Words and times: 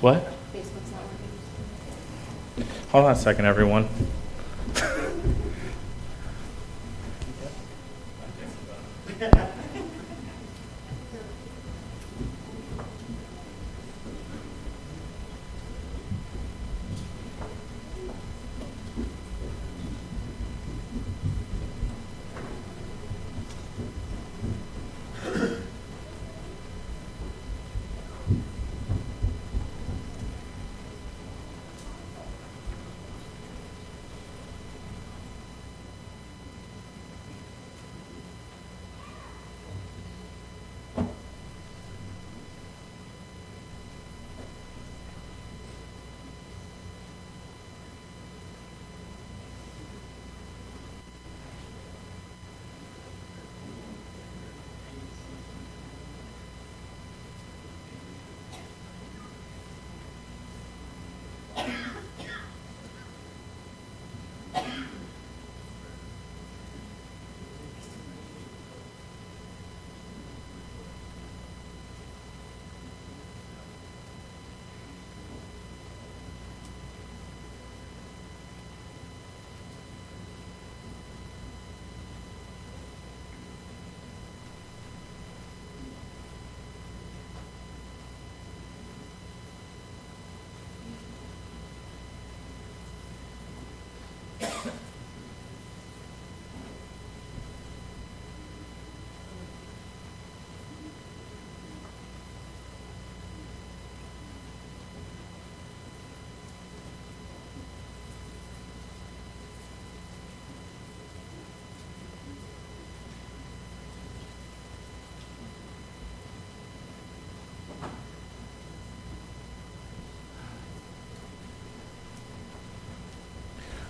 what? 0.00 0.32
Hold 2.90 3.04
on 3.04 3.12
a 3.12 3.16
second, 3.16 3.44
everyone. 3.46 3.88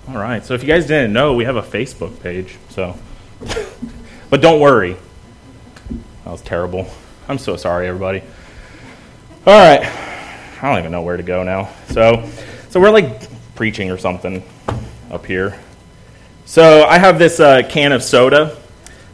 All 0.09 0.17
right. 0.17 0.43
So 0.43 0.55
if 0.55 0.63
you 0.63 0.69
guys 0.69 0.87
didn't 0.87 1.13
know, 1.13 1.35
we 1.35 1.45
have 1.45 1.57
a 1.57 1.63
Facebook 1.63 2.23
page. 2.23 2.57
So, 2.71 2.97
but 4.31 4.41
don't 4.41 4.59
worry. 4.59 4.97
That 6.25 6.31
was 6.31 6.41
terrible. 6.41 6.91
I'm 7.29 7.37
so 7.37 7.57
sorry, 7.57 7.87
everybody. 7.89 8.23
All 9.47 9.53
right. 9.53 9.85
I 9.85 10.63
don't 10.63 10.79
even 10.79 10.93
know 10.93 11.03
where 11.03 11.19
to 11.19 11.23
go 11.23 11.43
now. 11.43 11.69
So, 11.89 12.27
so 12.71 12.81
we're 12.81 12.91
like 12.91 13.29
preaching 13.55 13.91
or 13.91 13.99
something 13.99 14.43
up 15.11 15.27
here. 15.27 15.61
So 16.47 16.85
I 16.85 16.97
have 16.97 17.19
this 17.19 17.39
uh, 17.39 17.61
can 17.69 17.93
of 17.93 18.03
soda, 18.03 18.57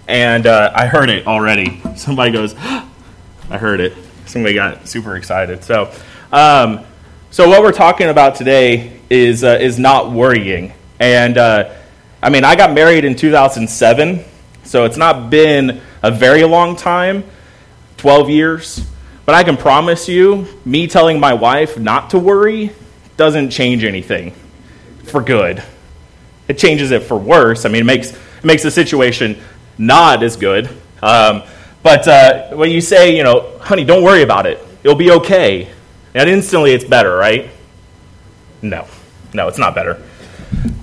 and 0.06 0.47
uh, 0.47 0.71
I 0.76 0.87
heard 0.87 1.11
it 1.11 1.26
already. 1.26 1.82
Somebody 1.97 2.31
goes, 2.31 2.55
I 2.59 3.59
heard 3.59 3.81
it. 3.81 3.94
Somebody 4.26 4.55
got 4.55 4.87
super 4.87 5.16
excited. 5.16 5.65
So, 5.65 5.93
um, 6.31 6.84
so 7.32 7.49
what 7.49 7.62
we're 7.62 7.72
talking 7.72 8.11
about 8.11 8.37
today 8.37 9.00
is 9.11 9.43
uh, 9.43 9.59
is 9.61 9.76
not 9.76 10.12
worrying. 10.12 10.72
And 11.00 11.38
uh, 11.38 11.75
I 12.22 12.31
mean, 12.31 12.44
I 12.44 12.56
got 12.56 12.72
married 12.72 13.05
in 13.05 13.16
2007, 13.16 14.25
so 14.65 14.84
it's 14.84 14.97
not 14.97 15.31
been 15.31 15.81
a 16.03 16.10
very 16.10 16.44
long 16.44 16.77
time 16.77 17.25
12 17.99 18.31
years. 18.31 18.87
But 19.27 19.34
I 19.34 19.43
can 19.43 19.56
promise 19.56 20.09
you, 20.09 20.47
me 20.65 20.87
telling 20.87 21.19
my 21.19 21.34
wife 21.34 21.78
not 21.78 22.10
to 22.10 22.19
worry 22.19 22.72
doesn't 23.16 23.50
change 23.50 23.84
anything 23.84 24.34
for 25.05 25.22
good. 25.22 25.62
It 26.49 26.59
changes 26.59 26.91
it 26.91 27.05
for 27.05 27.16
worse. 27.16 27.65
I 27.65 27.71
mean, 27.71 27.82
it 27.82 27.87
makes, 27.87 28.11
it 28.12 28.44
makes 28.44 28.62
the 28.62 28.71
situation 28.71 29.41
not 29.78 30.22
as 30.22 30.37
good. 30.37 30.69
Um, 31.03 31.43
but 31.82 32.06
uh, 32.09 32.50
when 32.50 32.71
you 32.71 32.81
say, 32.81 33.16
you 33.16 33.22
know, 33.22 33.59
honey, 33.61 33.84
don't 33.84 34.03
worry 34.03 34.22
about 34.22 34.47
it, 34.47 34.59
it'll 34.82 34.97
be 34.97 35.11
okay, 35.11 35.71
and 36.15 36.28
instantly 36.28 36.72
it's 36.72 36.84
better, 36.84 37.15
right? 37.16 37.50
No, 38.62 38.87
no, 39.32 39.49
it's 39.49 39.59
not 39.59 39.75
better. 39.75 40.03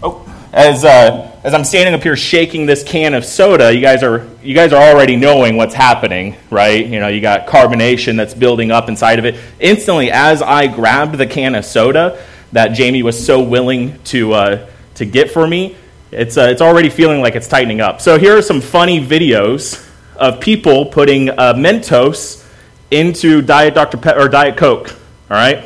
Oh, 0.03 0.27
as 0.53 0.83
uh, 0.83 1.31
as 1.43 1.53
I'm 1.53 1.63
standing 1.63 1.93
up 1.93 2.03
here 2.03 2.15
shaking 2.15 2.65
this 2.65 2.83
can 2.83 3.13
of 3.13 3.25
soda, 3.25 3.73
you 3.73 3.81
guys 3.81 4.03
are 4.03 4.27
you 4.43 4.53
guys 4.53 4.73
are 4.73 4.91
already 4.91 5.15
knowing 5.15 5.55
what's 5.55 5.73
happening, 5.73 6.35
right? 6.49 6.85
You 6.85 6.99
know, 6.99 7.07
you 7.07 7.21
got 7.21 7.47
carbonation 7.47 8.17
that's 8.17 8.33
building 8.33 8.71
up 8.71 8.89
inside 8.89 9.19
of 9.19 9.25
it. 9.25 9.35
Instantly, 9.59 10.11
as 10.11 10.41
I 10.41 10.67
grabbed 10.67 11.17
the 11.17 11.25
can 11.25 11.55
of 11.55 11.65
soda 11.65 12.23
that 12.51 12.69
Jamie 12.69 13.03
was 13.03 13.23
so 13.23 13.41
willing 13.41 14.01
to 14.05 14.33
uh, 14.33 14.69
to 14.95 15.05
get 15.05 15.31
for 15.31 15.47
me, 15.47 15.75
it's 16.11 16.37
uh, 16.37 16.49
it's 16.51 16.61
already 16.61 16.89
feeling 16.89 17.21
like 17.21 17.35
it's 17.35 17.47
tightening 17.47 17.81
up. 17.81 18.01
So 18.01 18.19
here 18.19 18.37
are 18.37 18.41
some 18.41 18.61
funny 18.61 19.03
videos 19.03 19.87
of 20.17 20.39
people 20.39 20.85
putting 20.85 21.29
uh, 21.29 21.53
Mentos 21.55 22.47
into 22.91 23.41
Diet 23.41 23.73
Dr. 23.73 23.97
Pe- 23.97 24.15
or 24.15 24.27
Diet 24.27 24.57
Coke. 24.57 24.91
All 24.91 25.37
right. 25.37 25.65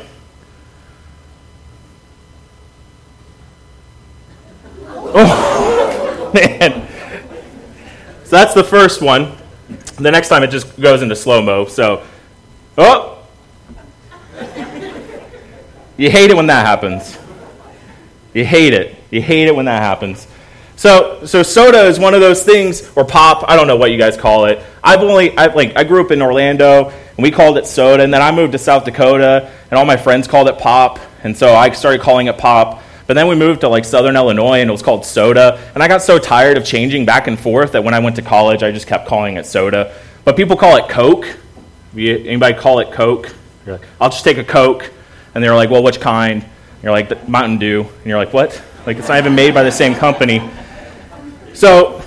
Oh, 6.28 6.30
man. 6.34 6.86
So 8.24 8.36
that's 8.36 8.52
the 8.52 8.64
first 8.64 9.00
one. 9.00 9.32
The 9.98 10.10
next 10.10 10.28
time 10.28 10.42
it 10.42 10.50
just 10.50 10.78
goes 10.78 11.00
into 11.00 11.16
slow 11.16 11.40
mo. 11.40 11.64
So, 11.66 12.04
oh. 12.76 13.26
You 15.96 16.10
hate 16.10 16.30
it 16.30 16.36
when 16.36 16.48
that 16.48 16.66
happens. 16.66 17.18
You 18.34 18.44
hate 18.44 18.74
it. 18.74 18.96
You 19.10 19.22
hate 19.22 19.46
it 19.46 19.56
when 19.56 19.64
that 19.64 19.80
happens. 19.80 20.26
So, 20.76 21.24
so 21.24 21.42
soda 21.42 21.86
is 21.86 21.98
one 21.98 22.12
of 22.12 22.20
those 22.20 22.42
things, 22.42 22.90
or 22.94 23.06
pop. 23.06 23.48
I 23.48 23.56
don't 23.56 23.66
know 23.66 23.76
what 23.76 23.90
you 23.90 23.96
guys 23.96 24.18
call 24.18 24.44
it. 24.44 24.62
I've 24.84 25.00
only, 25.00 25.34
I 25.38 25.46
like, 25.46 25.74
I 25.74 25.84
grew 25.84 26.04
up 26.04 26.10
in 26.10 26.20
Orlando, 26.20 26.90
and 26.90 27.18
we 27.18 27.30
called 27.30 27.56
it 27.56 27.66
soda. 27.66 28.02
And 28.02 28.12
then 28.12 28.20
I 28.20 28.30
moved 28.32 28.52
to 28.52 28.58
South 28.58 28.84
Dakota, 28.84 29.50
and 29.70 29.78
all 29.78 29.86
my 29.86 29.96
friends 29.96 30.28
called 30.28 30.48
it 30.48 30.58
pop. 30.58 30.98
And 31.22 31.34
so 31.34 31.54
I 31.54 31.70
started 31.70 32.02
calling 32.02 32.26
it 32.26 32.36
pop. 32.36 32.82
But 33.06 33.14
then 33.14 33.28
we 33.28 33.36
moved 33.36 33.60
to 33.60 33.68
like 33.68 33.84
Southern 33.84 34.16
Illinois 34.16 34.60
and 34.60 34.68
it 34.68 34.72
was 34.72 34.82
called 34.82 35.04
soda. 35.04 35.60
And 35.74 35.82
I 35.82 35.88
got 35.88 36.02
so 36.02 36.18
tired 36.18 36.56
of 36.56 36.64
changing 36.64 37.06
back 37.06 37.28
and 37.28 37.38
forth 37.38 37.72
that 37.72 37.84
when 37.84 37.94
I 37.94 38.00
went 38.00 38.16
to 38.16 38.22
college, 38.22 38.62
I 38.62 38.72
just 38.72 38.86
kept 38.86 39.06
calling 39.06 39.36
it 39.36 39.46
soda. 39.46 39.94
But 40.24 40.36
people 40.36 40.56
call 40.56 40.76
it 40.76 40.88
Coke. 40.88 41.38
Anybody 41.96 42.54
call 42.54 42.80
it 42.80 42.90
Coke? 42.90 43.34
You're 43.64 43.78
like, 43.78 43.86
I'll 44.00 44.10
just 44.10 44.24
take 44.24 44.38
a 44.38 44.44
Coke. 44.44 44.92
And 45.34 45.42
they're 45.42 45.54
like, 45.54 45.70
well, 45.70 45.82
which 45.82 46.00
kind? 46.00 46.42
And 46.42 46.82
you're 46.82 46.92
like, 46.92 47.28
Mountain 47.28 47.58
Dew. 47.58 47.82
And 47.82 48.06
you're 48.06 48.18
like, 48.18 48.32
what? 48.32 48.60
Like, 48.86 48.96
it's 48.96 49.08
not 49.08 49.18
even 49.18 49.34
made 49.34 49.54
by 49.54 49.62
the 49.62 49.72
same 49.72 49.94
company. 49.94 50.42
So 51.54 52.02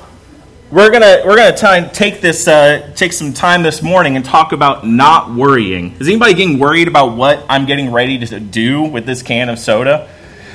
we're 0.71 0.91
gonna 0.91 1.23
we're 1.25 1.35
gonna 1.35 1.89
take 1.89 2.21
this 2.21 2.47
uh, 2.47 2.91
take 2.95 3.11
some 3.11 3.33
time 3.33 3.63
this 3.63 3.81
morning 3.81 4.15
and 4.15 4.23
talk 4.23 4.51
about 4.51 4.85
not 4.85 5.33
worrying. 5.33 5.95
Is 5.99 6.07
anybody 6.07 6.35
getting 6.35 6.59
worried 6.59 6.87
about 6.87 7.17
what 7.17 7.43
I'm 7.49 7.65
getting 7.65 7.91
ready 7.91 8.23
to 8.23 8.39
do 8.39 8.83
with 8.83 9.05
this 9.05 9.23
can 9.23 9.49
of 9.49 9.57
soda? 9.57 10.07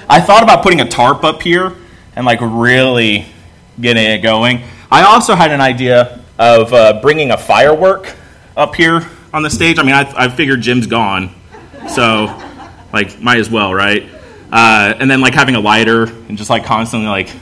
I 0.08 0.20
thought 0.20 0.42
about 0.42 0.62
putting 0.62 0.80
a 0.80 0.88
tarp 0.88 1.24
up 1.24 1.40
here 1.40 1.72
and 2.14 2.26
like 2.26 2.40
really 2.42 3.26
getting 3.80 4.04
it 4.04 4.18
going. 4.18 4.62
I 4.90 5.02
also 5.02 5.34
had 5.34 5.50
an 5.50 5.60
idea 5.60 6.22
of 6.38 6.72
uh, 6.72 7.00
bringing 7.00 7.30
a 7.30 7.38
firework 7.38 8.14
up 8.56 8.74
here 8.74 9.08
on 9.32 9.42
the 9.42 9.50
stage. 9.50 9.78
I 9.78 9.82
mean, 9.82 9.94
I, 9.94 10.12
I 10.16 10.28
figured 10.28 10.60
Jim's 10.60 10.86
gone, 10.86 11.34
so 11.88 12.26
like 12.92 13.20
might 13.20 13.38
as 13.38 13.50
well, 13.50 13.72
right? 13.74 14.08
Uh, 14.52 14.94
and 14.98 15.10
then 15.10 15.20
like 15.20 15.34
having 15.34 15.54
a 15.54 15.60
lighter 15.60 16.04
and 16.04 16.36
just 16.36 16.50
like 16.50 16.64
constantly 16.64 17.08
like 17.08 17.34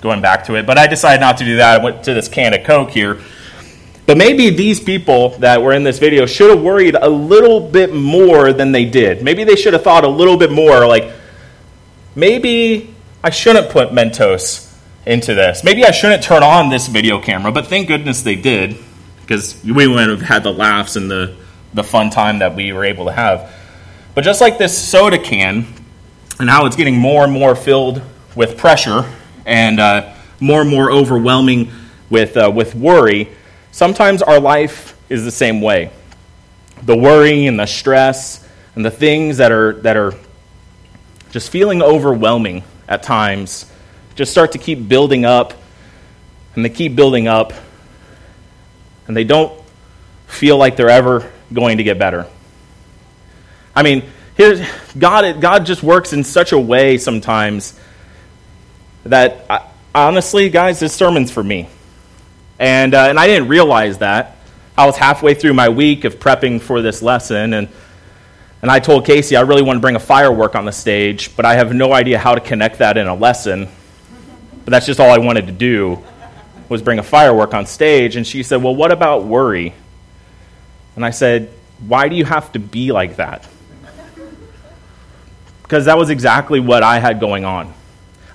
going 0.00 0.20
back 0.20 0.44
to 0.46 0.56
it. 0.56 0.66
But 0.66 0.78
I 0.78 0.86
decided 0.86 1.20
not 1.20 1.38
to 1.38 1.44
do 1.44 1.56
that. 1.56 1.80
I 1.80 1.84
went 1.84 2.04
to 2.04 2.14
this 2.14 2.28
can 2.28 2.54
of 2.54 2.64
Coke 2.64 2.90
here. 2.90 3.20
But 4.06 4.18
maybe 4.18 4.50
these 4.50 4.80
people 4.80 5.30
that 5.38 5.62
were 5.62 5.72
in 5.72 5.84
this 5.84 6.00
video 6.00 6.26
should 6.26 6.50
have 6.50 6.60
worried 6.60 6.96
a 6.96 7.08
little 7.08 7.60
bit 7.60 7.94
more 7.94 8.52
than 8.52 8.72
they 8.72 8.84
did. 8.84 9.22
Maybe 9.22 9.44
they 9.44 9.54
should 9.54 9.72
have 9.72 9.84
thought 9.84 10.02
a 10.02 10.08
little 10.08 10.36
bit 10.36 10.50
more 10.50 10.84
like, 10.86 11.12
maybe 12.14 12.94
I 13.22 13.30
shouldn't 13.30 13.70
put 13.70 13.90
Mentos 13.90 14.72
into 15.06 15.34
this. 15.34 15.64
Maybe 15.64 15.84
I 15.84 15.90
shouldn't 15.90 16.22
turn 16.22 16.42
on 16.42 16.68
this 16.68 16.86
video 16.86 17.20
camera, 17.20 17.52
but 17.52 17.66
thank 17.66 17.88
goodness 17.88 18.22
they 18.22 18.36
did 18.36 18.76
because 19.22 19.62
we 19.64 19.86
wouldn't 19.86 20.10
have 20.10 20.22
had 20.22 20.42
the 20.42 20.52
laughs 20.52 20.96
and 20.96 21.10
the, 21.10 21.36
the 21.72 21.84
fun 21.84 22.10
time 22.10 22.40
that 22.40 22.54
we 22.54 22.72
were 22.72 22.84
able 22.84 23.06
to 23.06 23.12
have. 23.12 23.52
But 24.14 24.24
just 24.24 24.40
like 24.40 24.58
this 24.58 24.76
soda 24.76 25.18
can, 25.18 25.66
and 26.38 26.48
how 26.48 26.66
it's 26.66 26.76
getting 26.76 26.96
more 26.96 27.24
and 27.24 27.32
more 27.32 27.54
filled 27.54 28.02
with 28.34 28.56
pressure 28.56 29.04
and 29.44 29.78
uh, 29.78 30.14
more 30.40 30.62
and 30.62 30.70
more 30.70 30.90
overwhelming 30.90 31.70
with, 32.08 32.36
uh, 32.36 32.50
with 32.52 32.74
worry, 32.74 33.28
sometimes 33.72 34.22
our 34.22 34.40
life 34.40 34.96
is 35.10 35.24
the 35.24 35.30
same 35.30 35.60
way. 35.60 35.90
The 36.82 36.96
worry 36.96 37.46
and 37.46 37.60
the 37.60 37.66
stress 37.66 38.48
and 38.74 38.84
the 38.84 38.90
things 38.90 39.36
that 39.36 39.52
are, 39.52 39.74
that 39.82 39.96
are 39.96 40.14
just 41.30 41.50
feeling 41.50 41.82
overwhelming 41.82 42.64
at 42.88 43.02
times 43.02 43.70
just 44.14 44.32
start 44.32 44.52
to 44.52 44.58
keep 44.58 44.88
building 44.88 45.24
up 45.24 45.54
and 46.54 46.64
they 46.64 46.68
keep 46.68 46.94
building 46.94 47.28
up 47.28 47.52
and 49.06 49.16
they 49.16 49.24
don't 49.24 49.52
feel 50.26 50.56
like 50.56 50.76
they're 50.76 50.90
ever 50.90 51.30
going 51.52 51.78
to 51.78 51.84
get 51.84 51.98
better. 51.98 52.26
I 53.74 53.82
mean, 53.82 54.04
here's, 54.36 54.60
God, 54.98 55.40
God 55.40 55.66
just 55.66 55.82
works 55.82 56.12
in 56.12 56.24
such 56.24 56.52
a 56.52 56.58
way 56.58 56.98
sometimes 56.98 57.78
that 59.04 59.46
I, 59.48 59.66
honestly, 59.94 60.50
guys, 60.50 60.80
this 60.80 60.92
sermon's 60.92 61.30
for 61.30 61.42
me. 61.42 61.68
And, 62.58 62.94
uh, 62.94 63.06
and 63.08 63.18
I 63.18 63.26
didn't 63.26 63.48
realize 63.48 63.98
that. 63.98 64.36
I 64.76 64.86
was 64.86 64.96
halfway 64.96 65.34
through 65.34 65.54
my 65.54 65.68
week 65.68 66.04
of 66.04 66.18
prepping 66.18 66.60
for 66.60 66.82
this 66.82 67.02
lesson, 67.02 67.54
and, 67.54 67.68
and 68.62 68.70
I 68.70 68.78
told 68.78 69.06
Casey 69.06 69.36
I 69.36 69.40
really 69.42 69.62
want 69.62 69.76
to 69.76 69.80
bring 69.80 69.96
a 69.96 70.00
firework 70.00 70.54
on 70.54 70.66
the 70.66 70.72
stage, 70.72 71.34
but 71.34 71.46
I 71.46 71.54
have 71.54 71.72
no 71.74 71.92
idea 71.92 72.18
how 72.18 72.34
to 72.34 72.40
connect 72.40 72.78
that 72.78 72.96
in 72.96 73.06
a 73.06 73.14
lesson. 73.14 73.68
But 74.64 74.70
that's 74.70 74.86
just 74.86 75.00
all 75.00 75.10
I 75.10 75.18
wanted 75.18 75.46
to 75.46 75.52
do 75.52 76.02
was 76.68 76.82
bring 76.82 76.98
a 76.98 77.02
firework 77.02 77.54
on 77.54 77.64
stage. 77.64 78.16
And 78.16 78.26
she 78.26 78.42
said, 78.42 78.62
Well, 78.62 78.74
what 78.74 78.92
about 78.92 79.24
worry? 79.24 79.74
And 80.94 81.04
I 81.04 81.10
said, 81.10 81.50
Why 81.86 82.08
do 82.08 82.16
you 82.16 82.24
have 82.24 82.52
to 82.52 82.58
be 82.58 82.92
like 82.92 83.16
that? 83.16 83.48
Because 85.62 85.86
that 85.86 85.96
was 85.96 86.10
exactly 86.10 86.60
what 86.60 86.82
I 86.82 86.98
had 86.98 87.20
going 87.20 87.44
on. 87.44 87.72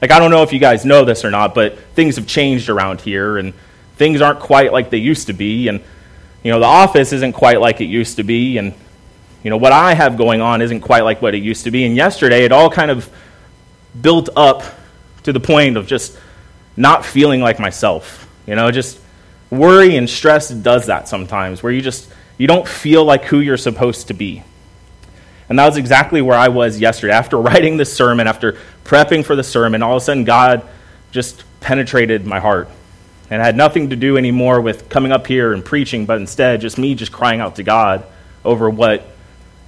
Like, 0.01 0.11
I 0.11 0.19
don't 0.19 0.31
know 0.31 0.41
if 0.41 0.53
you 0.53 0.59
guys 0.59 0.85
know 0.85 1.05
this 1.05 1.23
or 1.23 1.31
not, 1.31 1.53
but 1.53 1.77
things 1.93 2.15
have 2.15 2.27
changed 2.27 2.69
around 2.69 3.01
here, 3.01 3.37
and 3.37 3.53
things 3.97 4.21
aren't 4.21 4.39
quite 4.39 4.71
like 4.71 4.89
they 4.89 4.97
used 4.97 5.27
to 5.27 5.33
be. 5.33 5.67
And, 5.67 5.81
you 6.43 6.51
know, 6.51 6.59
the 6.59 6.65
office 6.65 7.13
isn't 7.13 7.33
quite 7.33 7.59
like 7.59 7.81
it 7.81 7.85
used 7.85 8.17
to 8.17 8.23
be. 8.23 8.57
And, 8.57 8.73
you 9.45 9.51
know, 9.51 9.57
what 9.57 9.71
I 9.71 9.93
have 9.93 10.17
going 10.17 10.41
on 10.41 10.63
isn't 10.63 10.81
quite 10.81 11.01
like 11.01 11.21
what 11.21 11.35
it 11.35 11.43
used 11.43 11.65
to 11.65 11.71
be. 11.71 11.85
And 11.85 11.95
yesterday, 11.95 12.45
it 12.45 12.51
all 12.51 12.67
kind 12.67 12.89
of 12.89 13.07
built 14.01 14.27
up 14.35 14.63
to 15.21 15.31
the 15.31 15.39
point 15.39 15.77
of 15.77 15.85
just 15.85 16.17
not 16.75 17.05
feeling 17.05 17.41
like 17.41 17.59
myself. 17.59 18.27
You 18.47 18.55
know, 18.55 18.71
just 18.71 18.99
worry 19.51 19.97
and 19.97 20.09
stress 20.09 20.49
does 20.49 20.87
that 20.87 21.07
sometimes, 21.07 21.61
where 21.61 21.71
you 21.71 21.83
just 21.83 22.09
you 22.39 22.47
don't 22.47 22.67
feel 22.67 23.05
like 23.05 23.25
who 23.25 23.39
you're 23.39 23.55
supposed 23.55 24.07
to 24.07 24.15
be. 24.15 24.41
And 25.47 25.59
that 25.59 25.67
was 25.67 25.77
exactly 25.77 26.23
where 26.23 26.39
I 26.39 26.47
was 26.47 26.79
yesterday. 26.79 27.13
After 27.13 27.37
writing 27.39 27.77
this 27.77 27.93
sermon, 27.93 28.25
after 28.25 28.57
prepping 28.83 29.23
for 29.23 29.35
the 29.35 29.43
sermon, 29.43 29.83
all 29.83 29.95
of 29.95 30.01
a 30.01 30.05
sudden 30.05 30.23
God 30.23 30.67
just 31.11 31.43
penetrated 31.59 32.25
my 32.25 32.39
heart. 32.39 32.67
And 33.29 33.43
had 33.43 33.55
nothing 33.55 33.91
to 33.91 33.95
do 33.95 34.17
anymore 34.17 34.59
with 34.59 34.89
coming 34.89 35.11
up 35.11 35.27
here 35.27 35.53
and 35.53 35.63
preaching, 35.63 36.07
but 36.07 36.17
instead 36.17 36.61
just 36.61 36.79
me 36.79 36.95
just 36.95 37.11
crying 37.11 37.41
out 37.41 37.57
to 37.57 37.63
God 37.63 38.07
over 38.43 38.67
what, 38.71 39.14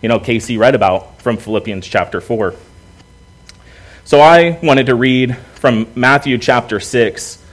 you 0.02 0.10
know, 0.10 0.20
Casey 0.20 0.58
read 0.58 0.76
about 0.76 1.22
from 1.22 1.38
Philippians 1.38 1.86
chapter 1.88 2.22
4. 2.22 2.54
So 4.06 4.22
I 4.22 4.60
wanted 4.64 4.86
to 4.86 4.96
read 4.96 5.36
from 5.56 5.88
Matthew 5.96 6.38
chapter 6.38 6.80
6, 6.80 7.44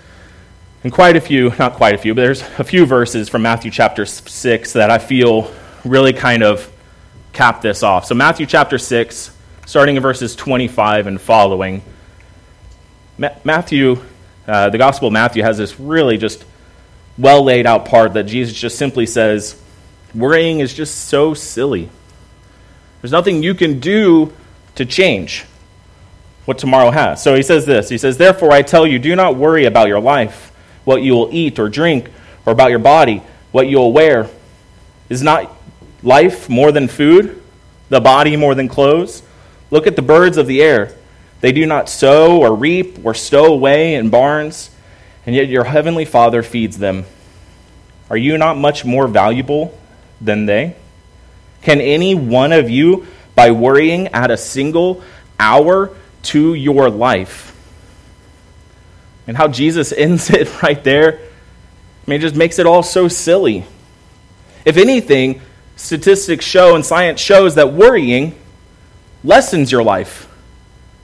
and 0.84 0.92
quite 0.92 1.16
a 1.16 1.20
few, 1.20 1.50
not 1.58 1.74
quite 1.74 1.94
a 1.94 1.98
few, 1.98 2.14
but 2.14 2.22
there's 2.22 2.42
a 2.58 2.64
few 2.64 2.86
verses 2.86 3.28
from 3.28 3.42
Matthew 3.42 3.70
chapter 3.70 4.04
6 4.04 4.72
that 4.74 4.90
I 4.90 4.98
feel 4.98 5.50
really 5.84 6.12
kind 6.12 6.42
of 6.42 6.70
cap 7.32 7.62
this 7.62 7.82
off. 7.82 8.04
So, 8.04 8.14
Matthew 8.14 8.46
chapter 8.46 8.78
6, 8.78 9.36
starting 9.66 9.96
in 9.96 10.02
verses 10.02 10.36
25 10.36 11.06
and 11.06 11.20
following. 11.20 11.82
Matthew, 13.18 14.02
uh, 14.46 14.70
the 14.70 14.78
Gospel 14.78 15.08
of 15.08 15.12
Matthew 15.12 15.42
has 15.42 15.56
this 15.56 15.80
really 15.80 16.18
just 16.18 16.44
well 17.16 17.42
laid 17.42 17.66
out 17.66 17.86
part 17.86 18.14
that 18.14 18.24
Jesus 18.24 18.54
just 18.54 18.76
simply 18.76 19.06
says, 19.06 19.60
Worrying 20.14 20.60
is 20.60 20.74
just 20.74 21.06
so 21.08 21.34
silly. 21.34 21.88
There's 23.04 23.12
nothing 23.12 23.42
you 23.42 23.52
can 23.52 23.80
do 23.80 24.32
to 24.76 24.86
change 24.86 25.44
what 26.46 26.56
tomorrow 26.56 26.90
has. 26.90 27.22
So 27.22 27.34
he 27.34 27.42
says 27.42 27.66
this 27.66 27.90
He 27.90 27.98
says, 27.98 28.16
Therefore 28.16 28.50
I 28.50 28.62
tell 28.62 28.86
you, 28.86 28.98
do 28.98 29.14
not 29.14 29.36
worry 29.36 29.66
about 29.66 29.88
your 29.88 30.00
life, 30.00 30.50
what 30.84 31.02
you 31.02 31.12
will 31.12 31.28
eat 31.30 31.58
or 31.58 31.68
drink, 31.68 32.10
or 32.46 32.54
about 32.54 32.70
your 32.70 32.78
body, 32.78 33.22
what 33.52 33.68
you 33.68 33.76
will 33.76 33.92
wear. 33.92 34.30
Is 35.10 35.22
not 35.22 35.54
life 36.02 36.48
more 36.48 36.72
than 36.72 36.88
food, 36.88 37.42
the 37.90 38.00
body 38.00 38.38
more 38.38 38.54
than 38.54 38.68
clothes? 38.68 39.22
Look 39.70 39.86
at 39.86 39.96
the 39.96 40.02
birds 40.02 40.38
of 40.38 40.46
the 40.46 40.62
air. 40.62 40.96
They 41.42 41.52
do 41.52 41.66
not 41.66 41.90
sow 41.90 42.40
or 42.40 42.54
reap 42.56 43.04
or 43.04 43.12
stow 43.12 43.52
away 43.52 43.96
in 43.96 44.08
barns, 44.08 44.70
and 45.26 45.36
yet 45.36 45.48
your 45.48 45.64
heavenly 45.64 46.06
Father 46.06 46.42
feeds 46.42 46.78
them. 46.78 47.04
Are 48.08 48.16
you 48.16 48.38
not 48.38 48.56
much 48.56 48.82
more 48.82 49.06
valuable 49.06 49.78
than 50.22 50.46
they? 50.46 50.76
Can 51.64 51.80
any 51.80 52.14
one 52.14 52.52
of 52.52 52.70
you, 52.70 53.06
by 53.34 53.50
worrying, 53.50 54.08
add 54.08 54.30
a 54.30 54.36
single 54.36 55.02
hour 55.38 55.90
to 56.24 56.54
your 56.54 56.90
life. 56.90 57.50
And 59.26 59.36
how 59.36 59.48
Jesus 59.48 59.92
ends 59.96 60.30
it 60.30 60.62
right 60.62 60.82
there, 60.82 61.18
I 61.18 62.10
mean, 62.10 62.20
it 62.20 62.22
just 62.22 62.36
makes 62.36 62.58
it 62.58 62.66
all 62.66 62.82
so 62.82 63.08
silly. 63.08 63.64
If 64.64 64.76
anything, 64.76 65.40
statistics 65.76 66.44
show 66.44 66.74
and 66.74 66.84
science 66.84 67.20
shows 67.20 67.54
that 67.54 67.72
worrying 67.72 68.38
lessens 69.22 69.72
your 69.72 69.82
life, 69.82 70.28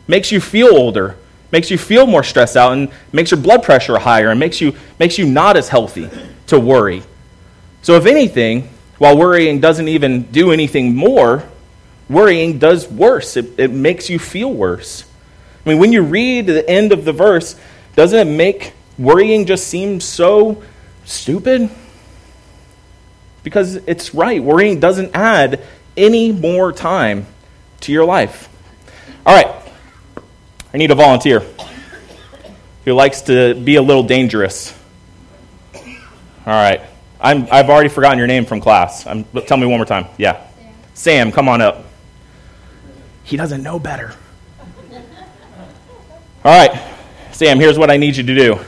makes 0.07 0.31
you 0.31 0.41
feel 0.41 0.77
older, 0.77 1.17
makes 1.53 1.71
you 1.71 1.79
feel 1.79 2.07
more 2.07 2.23
stressed 2.23 2.57
out, 2.57 2.73
and 2.73 2.91
makes 3.13 3.31
your 3.31 3.41
blood 3.41 3.63
pressure 3.63 3.99
higher, 3.99 4.31
and 4.31 4.39
makes 4.39 4.61
you, 4.61 4.75
makes 4.99 5.17
you 5.19 5.27
not 5.27 5.57
as 5.57 5.69
healthy 5.69 6.11
to 6.49 6.61
worry. 6.61 7.03
So, 7.83 7.95
if 7.95 8.05
anything, 8.05 8.69
while 9.01 9.17
worrying 9.17 9.61
doesn't 9.61 9.89
even 9.89 10.25
do 10.25 10.53
anything 10.53 10.95
more, 10.95 11.49
worrying 12.11 12.59
does 12.59 12.87
worse. 12.87 13.35
It, 13.39 13.59
it 13.59 13.71
makes 13.71 14.11
you 14.11 14.19
feel 14.19 14.53
worse. 14.53 15.07
I 15.65 15.71
mean, 15.71 15.79
when 15.79 15.91
you 15.91 16.03
read 16.03 16.49
the 16.49 16.69
end 16.69 16.93
of 16.93 17.07
the 17.07 17.13
verse, 17.15 17.59
doesn't 17.97 18.29
it 18.29 18.31
make 18.31 18.75
worrying 18.99 19.47
just 19.47 19.69
seem 19.69 20.03
so 20.03 20.63
stupid? 21.07 21.71
Because 23.43 23.77
it's 23.77 24.13
right. 24.13 24.45
Worrying 24.45 24.81
doesn't 24.81 25.17
add 25.17 25.65
any 25.97 26.31
more 26.31 26.71
time 26.71 27.27
to 27.81 27.93
your 27.93 28.05
life. 28.05 28.51
All 29.25 29.35
right. 29.35 29.63
I 30.75 30.77
need 30.77 30.91
a 30.91 30.95
volunteer 30.95 31.43
who 32.85 32.93
likes 32.93 33.23
to 33.23 33.55
be 33.55 33.77
a 33.77 33.83
little 33.83 34.03
dangerous. 34.03 34.79
All 35.75 35.83
right. 36.45 36.83
I'm, 37.21 37.47
I've 37.51 37.69
already 37.69 37.89
forgotten 37.89 38.19
your 38.19 38.27
name 38.27 38.45
from 38.45 38.61
class. 38.61 39.07
I'm, 39.07 39.25
tell 39.47 39.57
me 39.57 39.67
one 39.67 39.79
more 39.79 39.85
time. 39.85 40.07
Yeah. 40.17 40.47
Sam. 40.57 40.75
Sam, 40.95 41.33
come 41.33 41.49
on 41.49 41.61
up. 41.61 41.85
He 43.25 43.37
doesn't 43.37 43.63
know 43.63 43.79
better. 43.79 44.15
All 46.43 46.69
right, 46.69 46.81
Sam, 47.33 47.61
here's 47.61 47.79
what 47.79 47.91
I 47.91 47.99
need 47.99 48.17
you 48.17 48.23
to 48.23 48.35
do 48.35 48.59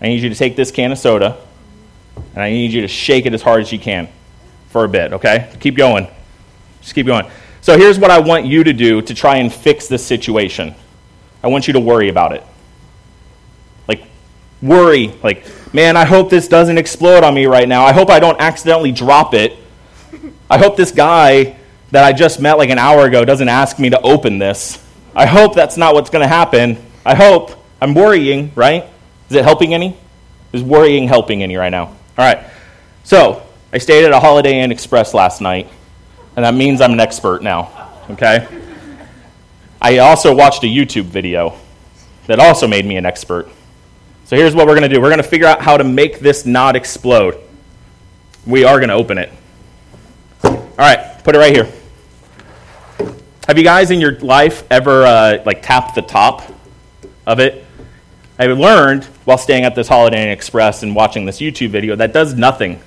I 0.00 0.08
need 0.08 0.22
you 0.22 0.30
to 0.30 0.34
take 0.34 0.56
this 0.56 0.70
can 0.70 0.90
of 0.90 0.98
soda, 0.98 1.36
and 2.16 2.42
I 2.42 2.50
need 2.50 2.72
you 2.72 2.80
to 2.80 2.88
shake 2.88 3.26
it 3.26 3.34
as 3.34 3.42
hard 3.42 3.60
as 3.60 3.70
you 3.70 3.78
can 3.78 4.08
for 4.68 4.84
a 4.84 4.88
bit, 4.88 5.12
okay? 5.12 5.54
Keep 5.60 5.76
going. 5.76 6.08
Just 6.80 6.94
keep 6.94 7.06
going. 7.06 7.30
So 7.60 7.78
here's 7.78 7.98
what 7.98 8.10
I 8.10 8.18
want 8.18 8.46
you 8.46 8.64
to 8.64 8.72
do 8.72 9.02
to 9.02 9.14
try 9.14 9.36
and 9.36 9.52
fix 9.52 9.86
this 9.86 10.04
situation 10.04 10.74
I 11.44 11.48
want 11.48 11.66
you 11.66 11.74
to 11.74 11.80
worry 11.80 12.08
about 12.08 12.32
it. 12.32 12.42
Like, 13.86 14.02
worry. 14.62 15.08
Like, 15.22 15.44
man, 15.74 15.96
I 15.96 16.04
hope 16.04 16.30
this 16.30 16.48
doesn't 16.48 16.78
explode 16.78 17.24
on 17.24 17.34
me 17.34 17.46
right 17.46 17.68
now. 17.68 17.84
I 17.84 17.92
hope 17.92 18.08
I 18.08 18.20
don't 18.20 18.40
accidentally 18.40 18.92
drop 18.92 19.34
it. 19.34 19.58
I 20.48 20.56
hope 20.56 20.76
this 20.76 20.92
guy 20.92 21.56
that 21.90 22.04
I 22.04 22.12
just 22.12 22.40
met 22.40 22.56
like 22.58 22.70
an 22.70 22.78
hour 22.78 23.04
ago 23.06 23.24
doesn't 23.24 23.48
ask 23.48 23.78
me 23.78 23.90
to 23.90 24.00
open 24.00 24.38
this. 24.38 24.82
I 25.14 25.26
hope 25.26 25.54
that's 25.54 25.76
not 25.76 25.94
what's 25.94 26.10
going 26.10 26.22
to 26.22 26.28
happen. 26.28 26.78
I 27.04 27.14
hope. 27.14 27.60
I'm 27.80 27.92
worrying, 27.92 28.52
right? 28.54 28.84
Is 29.28 29.36
it 29.36 29.44
helping 29.44 29.74
any? 29.74 29.96
Is 30.52 30.62
worrying 30.62 31.08
helping 31.08 31.42
any 31.42 31.56
right 31.56 31.70
now? 31.70 31.86
All 31.86 31.96
right. 32.18 32.46
So, 33.02 33.42
I 33.72 33.78
stayed 33.78 34.04
at 34.04 34.12
a 34.12 34.20
Holiday 34.20 34.60
Inn 34.60 34.70
Express 34.70 35.12
last 35.12 35.40
night, 35.40 35.68
and 36.36 36.44
that 36.44 36.54
means 36.54 36.80
I'm 36.80 36.92
an 36.92 37.00
expert 37.00 37.42
now, 37.42 37.90
okay? 38.10 38.46
I 39.82 39.98
also 39.98 40.34
watched 40.34 40.62
a 40.62 40.66
YouTube 40.66 41.06
video 41.06 41.58
that 42.26 42.38
also 42.38 42.66
made 42.66 42.86
me 42.86 42.96
an 42.96 43.04
expert. 43.04 43.48
So 44.24 44.36
here's 44.36 44.54
what 44.54 44.66
we're 44.66 44.74
going 44.74 44.88
to 44.88 44.94
do 44.94 45.00
we're 45.00 45.10
going 45.10 45.22
to 45.22 45.28
figure 45.28 45.46
out 45.46 45.60
how 45.60 45.76
to 45.76 45.84
make 45.84 46.20
this 46.20 46.46
not 46.46 46.76
explode. 46.76 47.38
We 48.46 48.64
are 48.64 48.78
going 48.78 48.88
to 48.88 48.94
open 48.94 49.18
it. 49.18 49.30
All 50.42 50.70
right, 50.78 51.22
put 51.22 51.34
it 51.34 51.38
right 51.38 51.54
here. 51.54 51.70
Have 53.46 53.58
you 53.58 53.64
guys 53.64 53.90
in 53.90 54.00
your 54.00 54.18
life 54.20 54.64
ever 54.70 55.04
uh, 55.04 55.42
like 55.44 55.62
tapped 55.62 55.94
the 55.94 56.02
top 56.02 56.42
of 57.26 57.38
it? 57.38 57.64
I 58.38 58.46
learned 58.46 59.04
while 59.26 59.38
staying 59.38 59.64
at 59.64 59.74
this 59.74 59.88
Holiday 59.88 60.22
Inn 60.22 60.30
Express 60.30 60.82
and 60.82 60.96
watching 60.96 61.26
this 61.26 61.40
YouTube 61.40 61.68
video 61.68 61.94
that 61.96 62.12
does 62.12 62.34
nothing. 62.34 62.80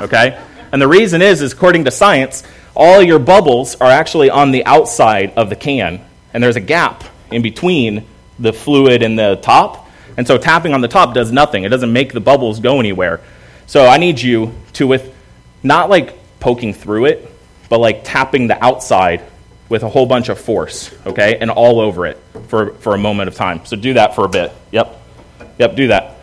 Okay? 0.00 0.38
And 0.72 0.82
the 0.82 0.88
reason 0.88 1.22
is, 1.22 1.40
is 1.42 1.52
according 1.52 1.84
to 1.84 1.90
science, 1.90 2.42
all 2.74 3.00
your 3.00 3.18
bubbles 3.18 3.76
are 3.76 3.90
actually 3.90 4.30
on 4.30 4.50
the 4.50 4.64
outside 4.66 5.32
of 5.36 5.48
the 5.48 5.56
can, 5.56 6.04
and 6.34 6.42
there's 6.42 6.56
a 6.56 6.60
gap 6.60 7.04
in 7.30 7.40
between 7.42 8.04
the 8.38 8.52
fluid 8.52 9.02
and 9.02 9.18
the 9.18 9.36
top. 9.36 9.88
And 10.16 10.26
so 10.26 10.38
tapping 10.38 10.74
on 10.74 10.80
the 10.80 10.88
top 10.88 11.14
does 11.14 11.32
nothing. 11.32 11.64
It 11.64 11.70
doesn't 11.70 11.92
make 11.92 12.12
the 12.12 12.20
bubbles 12.20 12.60
go 12.60 12.80
anywhere. 12.80 13.20
So 13.66 13.86
I 13.86 13.98
need 13.98 14.20
you 14.20 14.54
to, 14.74 14.86
with 14.86 15.14
not 15.62 15.88
like 15.88 16.18
poking 16.40 16.74
through 16.74 17.06
it, 17.06 17.28
but 17.68 17.78
like 17.78 18.02
tapping 18.04 18.46
the 18.46 18.62
outside 18.62 19.22
with 19.68 19.82
a 19.82 19.88
whole 19.88 20.04
bunch 20.04 20.28
of 20.28 20.38
force, 20.38 20.94
okay, 21.06 21.38
and 21.38 21.50
all 21.50 21.80
over 21.80 22.04
it 22.04 22.20
for, 22.48 22.74
for 22.74 22.94
a 22.94 22.98
moment 22.98 23.28
of 23.28 23.34
time. 23.34 23.64
So 23.64 23.76
do 23.76 23.94
that 23.94 24.14
for 24.14 24.26
a 24.26 24.28
bit. 24.28 24.52
Yep. 24.70 25.00
Yep, 25.58 25.76
do 25.76 25.88
that. 25.88 26.16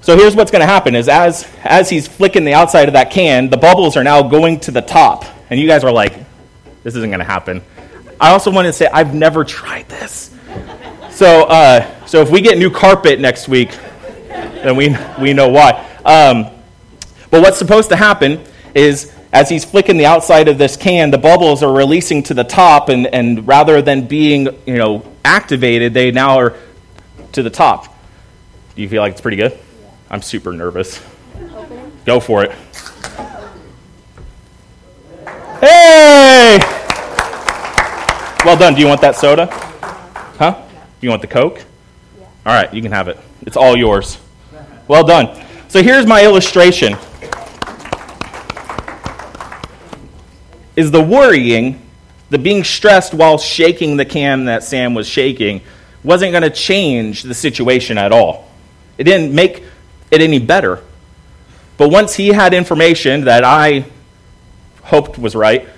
So 0.00 0.16
here's 0.16 0.34
what's 0.34 0.50
going 0.50 0.60
to 0.60 0.66
happen 0.66 0.94
is 0.94 1.08
as, 1.08 1.46
as 1.62 1.90
he's 1.90 2.08
flicking 2.08 2.44
the 2.44 2.54
outside 2.54 2.88
of 2.88 2.94
that 2.94 3.10
can, 3.10 3.50
the 3.50 3.56
bubbles 3.56 3.96
are 3.96 4.02
now 4.02 4.22
going 4.22 4.58
to 4.60 4.70
the 4.70 4.80
top. 4.80 5.24
And 5.50 5.60
you 5.60 5.68
guys 5.68 5.84
are 5.84 5.92
like, 5.92 6.14
this 6.82 6.96
isn't 6.96 7.10
going 7.10 7.20
to 7.20 7.24
happen. 7.24 7.62
I 8.20 8.30
also 8.30 8.50
want 8.50 8.66
to 8.66 8.72
say, 8.72 8.86
I've 8.86 9.14
never 9.14 9.44
tried 9.44 9.88
this. 9.88 10.34
So, 11.12 11.44
uh, 11.44 12.06
so 12.06 12.22
if 12.22 12.30
we 12.30 12.40
get 12.40 12.56
new 12.56 12.70
carpet 12.70 13.20
next 13.20 13.46
week, 13.46 13.70
then 14.28 14.76
we, 14.76 14.96
we 15.20 15.34
know 15.34 15.48
why. 15.48 15.72
Um, 16.04 16.46
but 17.30 17.42
what's 17.42 17.58
supposed 17.58 17.90
to 17.90 17.96
happen 17.96 18.42
is 18.74 19.12
as 19.32 19.48
he's 19.48 19.64
flicking 19.64 19.98
the 19.98 20.06
outside 20.06 20.48
of 20.48 20.58
this 20.58 20.76
can, 20.76 21.10
the 21.10 21.18
bubbles 21.18 21.62
are 21.62 21.72
releasing 21.72 22.22
to 22.24 22.34
the 22.34 22.44
top, 22.44 22.88
and, 22.88 23.06
and 23.06 23.46
rather 23.46 23.82
than 23.82 24.06
being 24.06 24.48
you 24.66 24.76
know 24.76 25.04
activated, 25.24 25.94
they 25.94 26.10
now 26.10 26.38
are 26.38 26.56
to 27.32 27.42
the 27.42 27.50
top. 27.50 27.86
Do 28.74 28.82
you 28.82 28.88
feel 28.88 29.02
like 29.02 29.12
it's 29.12 29.20
pretty 29.20 29.36
good? 29.36 29.58
I'm 30.10 30.22
super 30.22 30.52
nervous. 30.52 31.00
Go 32.04 32.20
for 32.20 32.44
it. 32.44 32.52
Hey! 35.60 36.58
Well 38.44 38.56
done. 38.56 38.74
Do 38.74 38.80
you 38.80 38.88
want 38.88 39.00
that 39.02 39.14
soda? 39.16 39.46
Huh? 40.38 40.60
You 41.02 41.10
want 41.10 41.20
the 41.20 41.28
Coke? 41.28 41.62
All 42.46 42.54
right, 42.54 42.72
you 42.72 42.80
can 42.80 42.92
have 42.92 43.08
it. 43.08 43.18
It's 43.42 43.56
all 43.56 43.76
yours. 43.76 44.18
Well 44.88 45.04
done. 45.04 45.44
So 45.68 45.82
here's 45.82 46.06
my 46.06 46.24
illustration. 46.24 46.96
is 50.76 50.90
the 50.90 51.02
worrying, 51.02 51.80
the 52.30 52.38
being 52.38 52.64
stressed 52.64 53.12
while 53.12 53.38
shaking 53.38 53.96
the 53.96 54.04
can 54.04 54.46
that 54.46 54.62
Sam 54.62 54.94
was 54.94 55.06
shaking, 55.06 55.60
wasn't 56.02 56.32
going 56.32 56.42
to 56.42 56.50
change 56.50 57.22
the 57.22 57.34
situation 57.34 57.98
at 57.98 58.12
all. 58.12 58.48
It 58.98 59.04
didn't 59.04 59.34
make 59.34 59.64
it 60.10 60.20
any 60.20 60.38
better. 60.38 60.82
But 61.76 61.90
once 61.90 62.14
he 62.14 62.28
had 62.28 62.54
information 62.54 63.24
that 63.24 63.44
I 63.44 63.84
hoped 64.82 65.18
was 65.18 65.34
right, 65.34 65.68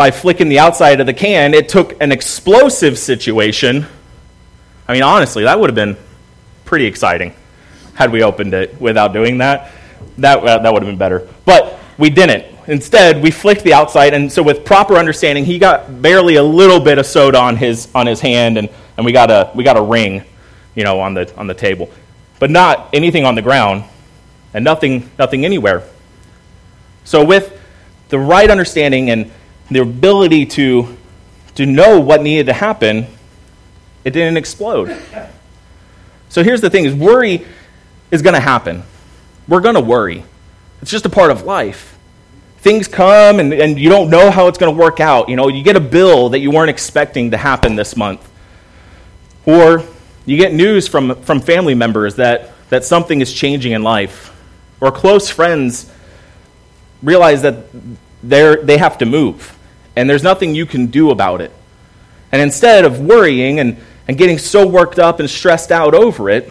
by 0.00 0.10
flicking 0.10 0.48
the 0.48 0.58
outside 0.58 0.98
of 1.00 1.06
the 1.06 1.12
can, 1.12 1.52
it 1.52 1.68
took 1.68 2.00
an 2.00 2.10
explosive 2.10 2.98
situation. 2.98 3.84
I 4.88 4.94
mean, 4.94 5.02
honestly, 5.02 5.44
that 5.44 5.60
would 5.60 5.68
have 5.68 5.74
been 5.74 5.94
pretty 6.64 6.86
exciting 6.86 7.34
had 7.92 8.10
we 8.10 8.22
opened 8.22 8.54
it 8.54 8.80
without 8.80 9.12
doing 9.12 9.36
that. 9.38 9.72
That, 10.16 10.38
uh, 10.38 10.58
that 10.60 10.72
would 10.72 10.82
have 10.82 10.90
been 10.90 10.96
better. 10.96 11.28
But 11.44 11.78
we 11.98 12.08
didn't. 12.08 12.46
Instead, 12.66 13.22
we 13.22 13.30
flicked 13.30 13.62
the 13.62 13.74
outside, 13.74 14.14
and 14.14 14.32
so 14.32 14.42
with 14.42 14.64
proper 14.64 14.96
understanding, 14.96 15.44
he 15.44 15.58
got 15.58 16.00
barely 16.00 16.36
a 16.36 16.42
little 16.42 16.80
bit 16.80 16.96
of 16.96 17.04
soda 17.04 17.38
on 17.38 17.58
his 17.58 17.88
on 17.94 18.06
his 18.06 18.20
hand, 18.20 18.56
and, 18.56 18.70
and 18.96 19.04
we 19.04 19.12
got 19.12 19.30
a 19.30 19.50
we 19.54 19.64
got 19.64 19.76
a 19.76 19.82
ring, 19.82 20.24
you 20.74 20.82
know, 20.82 20.98
on 20.98 21.12
the 21.12 21.30
on 21.36 21.46
the 21.46 21.52
table, 21.52 21.90
but 22.38 22.50
not 22.50 22.88
anything 22.94 23.26
on 23.26 23.34
the 23.34 23.42
ground, 23.42 23.84
and 24.54 24.64
nothing 24.64 25.10
nothing 25.18 25.44
anywhere. 25.44 25.82
So 27.04 27.22
with 27.22 27.60
the 28.08 28.18
right 28.18 28.50
understanding 28.50 29.10
and 29.10 29.30
the 29.70 29.80
ability 29.80 30.46
to 30.46 30.96
to 31.56 31.66
know 31.66 32.00
what 32.00 32.22
needed 32.22 32.46
to 32.46 32.52
happen, 32.52 33.06
it 34.04 34.10
didn't 34.10 34.36
explode. 34.36 34.96
So 36.28 36.42
here's 36.42 36.60
the 36.60 36.70
thing: 36.70 36.84
is 36.84 36.94
worry 36.94 37.46
is 38.10 38.22
going 38.22 38.34
to 38.34 38.40
happen. 38.40 38.82
We're 39.48 39.60
going 39.60 39.74
to 39.74 39.80
worry. 39.80 40.24
It's 40.82 40.90
just 40.90 41.06
a 41.06 41.10
part 41.10 41.30
of 41.30 41.42
life 41.42 41.90
things 42.60 42.88
come 42.88 43.40
and, 43.40 43.54
and 43.54 43.78
you 43.78 43.88
don't 43.88 44.10
know 44.10 44.30
how 44.30 44.46
it's 44.46 44.58
going 44.58 44.74
to 44.74 44.78
work 44.78 45.00
out. 45.00 45.28
You 45.28 45.36
know, 45.36 45.48
you 45.48 45.62
get 45.62 45.76
a 45.76 45.80
bill 45.80 46.30
that 46.30 46.40
you 46.40 46.50
weren't 46.50 46.70
expecting 46.70 47.30
to 47.30 47.38
happen 47.38 47.74
this 47.74 47.96
month. 47.96 48.26
Or 49.46 49.82
you 50.26 50.36
get 50.36 50.52
news 50.52 50.86
from, 50.86 51.14
from 51.22 51.40
family 51.40 51.74
members 51.74 52.16
that, 52.16 52.52
that 52.68 52.84
something 52.84 53.20
is 53.22 53.32
changing 53.32 53.72
in 53.72 53.82
life. 53.82 54.36
Or 54.80 54.92
close 54.92 55.30
friends 55.30 55.90
realize 57.02 57.42
that 57.42 57.64
they're, 58.22 58.56
they 58.56 58.76
have 58.76 58.98
to 58.98 59.06
move 59.06 59.56
and 59.96 60.08
there's 60.08 60.22
nothing 60.22 60.54
you 60.54 60.66
can 60.66 60.86
do 60.86 61.10
about 61.10 61.40
it. 61.40 61.52
And 62.32 62.40
instead 62.40 62.84
of 62.84 63.00
worrying 63.00 63.58
and, 63.58 63.76
and 64.06 64.16
getting 64.16 64.38
so 64.38 64.66
worked 64.66 64.98
up 64.98 65.20
and 65.20 65.28
stressed 65.28 65.72
out 65.72 65.94
over 65.94 66.30
it, 66.30 66.50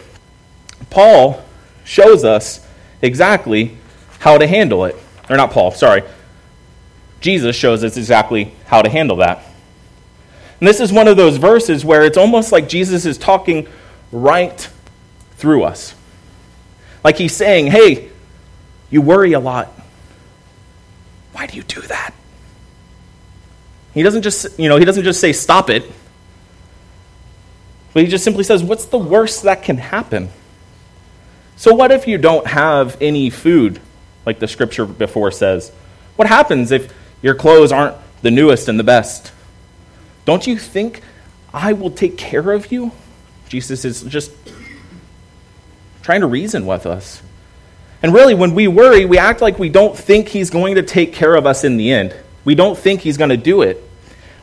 Paul 0.90 1.44
shows 1.84 2.24
us 2.24 2.66
exactly 3.02 3.78
how 4.20 4.38
to 4.38 4.48
handle 4.48 4.86
it. 4.86 4.96
Or 5.30 5.38
not 5.38 5.52
Paul, 5.52 5.72
sorry. 5.72 6.04
Jesus 7.22 7.56
shows 7.56 7.84
us 7.84 7.98
exactly 7.98 8.54
how 8.66 8.82
to 8.82 8.90
handle 8.90 9.18
that. 9.18 9.44
And 10.60 10.68
this 10.68 10.80
is 10.80 10.92
one 10.92 11.08
of 11.08 11.18
those 11.18 11.38
verses 11.38 11.86
where 11.86 12.04
it's 12.04 12.18
almost 12.18 12.52
like 12.52 12.68
Jesus 12.68 13.06
is 13.06 13.18
talking 13.18 13.68
right 14.12 14.70
through 15.38 15.64
us. 15.64 15.96
Like 17.04 17.18
he's 17.18 17.36
saying, 17.36 17.68
hey, 17.68 18.10
you 18.90 19.02
worry 19.02 19.34
a 19.34 19.40
lot. 19.40 19.72
Why 21.32 21.48
do 21.48 21.56
you 21.56 21.64
do 21.64 21.82
that? 21.82 22.14
He 23.94 24.04
doesn't 24.04 24.22
just, 24.22 24.60
you 24.60 24.70
know, 24.70 24.78
he 24.78 24.86
doesn't 24.86 25.04
just 25.04 25.20
say 25.20 25.34
stop 25.34 25.70
it. 25.70 25.84
But 27.94 28.04
he 28.04 28.10
just 28.10 28.24
simply 28.24 28.44
says, 28.44 28.64
what's 28.64 28.86
the 28.86 28.98
worst 28.98 29.44
that 29.44 29.64
can 29.64 29.78
happen? 29.78 30.30
So 31.56 31.74
what 31.74 31.92
if 31.92 32.08
you 32.08 32.18
don't 32.18 32.48
have 32.48 32.98
any 33.02 33.30
food 33.30 33.82
like 34.26 34.40
the 34.40 34.48
scripture 34.48 34.86
before 34.86 35.32
says? 35.32 35.72
What 36.16 36.28
happens 36.28 36.72
if 36.72 36.94
your 37.22 37.36
clothes 37.36 37.72
aren't 37.72 37.98
the 38.22 38.32
newest 38.32 38.70
and 38.70 38.80
the 38.80 38.84
best? 38.84 39.32
Don't 40.26 40.46
you 40.46 40.58
think 40.58 41.02
I 41.54 41.74
will 41.74 41.92
take 41.92 42.18
care 42.18 42.52
of 42.52 42.72
you? 42.72 42.92
Jesus 43.50 43.84
is 43.84 44.04
just 44.04 44.32
trying 46.04 46.22
to 46.22 46.28
reason 46.28 46.66
with 46.66 46.86
us. 46.86 47.22
And 48.02 48.14
really, 48.14 48.36
when 48.36 48.56
we 48.56 48.68
worry, 48.68 49.06
we 49.06 49.18
act 49.18 49.42
like 49.42 49.60
we 49.60 49.70
don't 49.70 49.98
think 49.98 50.30
he's 50.30 50.50
going 50.50 50.76
to 50.76 50.84
take 50.84 51.14
care 51.14 51.36
of 51.36 51.46
us 51.46 51.64
in 51.64 51.78
the 51.78 51.92
end. 51.92 52.16
We 52.50 52.56
don't 52.56 52.76
think 52.76 53.02
he's 53.02 53.16
going 53.16 53.30
to 53.30 53.38
do 53.38 53.62
it. 53.62 53.80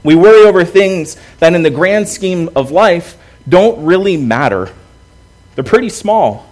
We 0.04 0.14
worry 0.14 0.46
over 0.46 0.64
things 0.64 1.16
that, 1.40 1.54
in 1.54 1.64
the 1.64 1.70
grand 1.70 2.08
scheme 2.08 2.50
of 2.54 2.70
life, 2.70 3.18
don't 3.48 3.84
really 3.84 4.16
matter. 4.16 4.72
They're 5.56 5.64
pretty 5.64 5.88
small. 5.88 6.48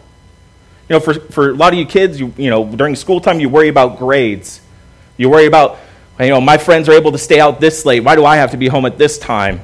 You 0.88 0.94
know, 0.94 1.00
for, 1.00 1.14
for 1.14 1.50
a 1.50 1.54
lot 1.54 1.72
of 1.72 1.78
you 1.78 1.86
kids, 1.86 2.18
you, 2.18 2.34
you 2.36 2.50
know, 2.50 2.64
during 2.64 2.96
school 2.96 3.20
time, 3.20 3.38
you 3.38 3.48
worry 3.48 3.68
about 3.68 4.00
grades. 4.00 4.60
You 5.16 5.30
worry 5.30 5.46
about, 5.46 5.78
you 6.18 6.30
know, 6.30 6.40
my 6.40 6.58
friends 6.58 6.88
are 6.88 6.92
able 6.92 7.12
to 7.12 7.18
stay 7.18 7.38
out 7.38 7.60
this 7.60 7.86
late. 7.86 8.02
Why 8.02 8.16
do 8.16 8.24
I 8.24 8.34
have 8.38 8.50
to 8.50 8.56
be 8.56 8.66
home 8.66 8.84
at 8.84 8.98
this 8.98 9.16
time? 9.16 9.60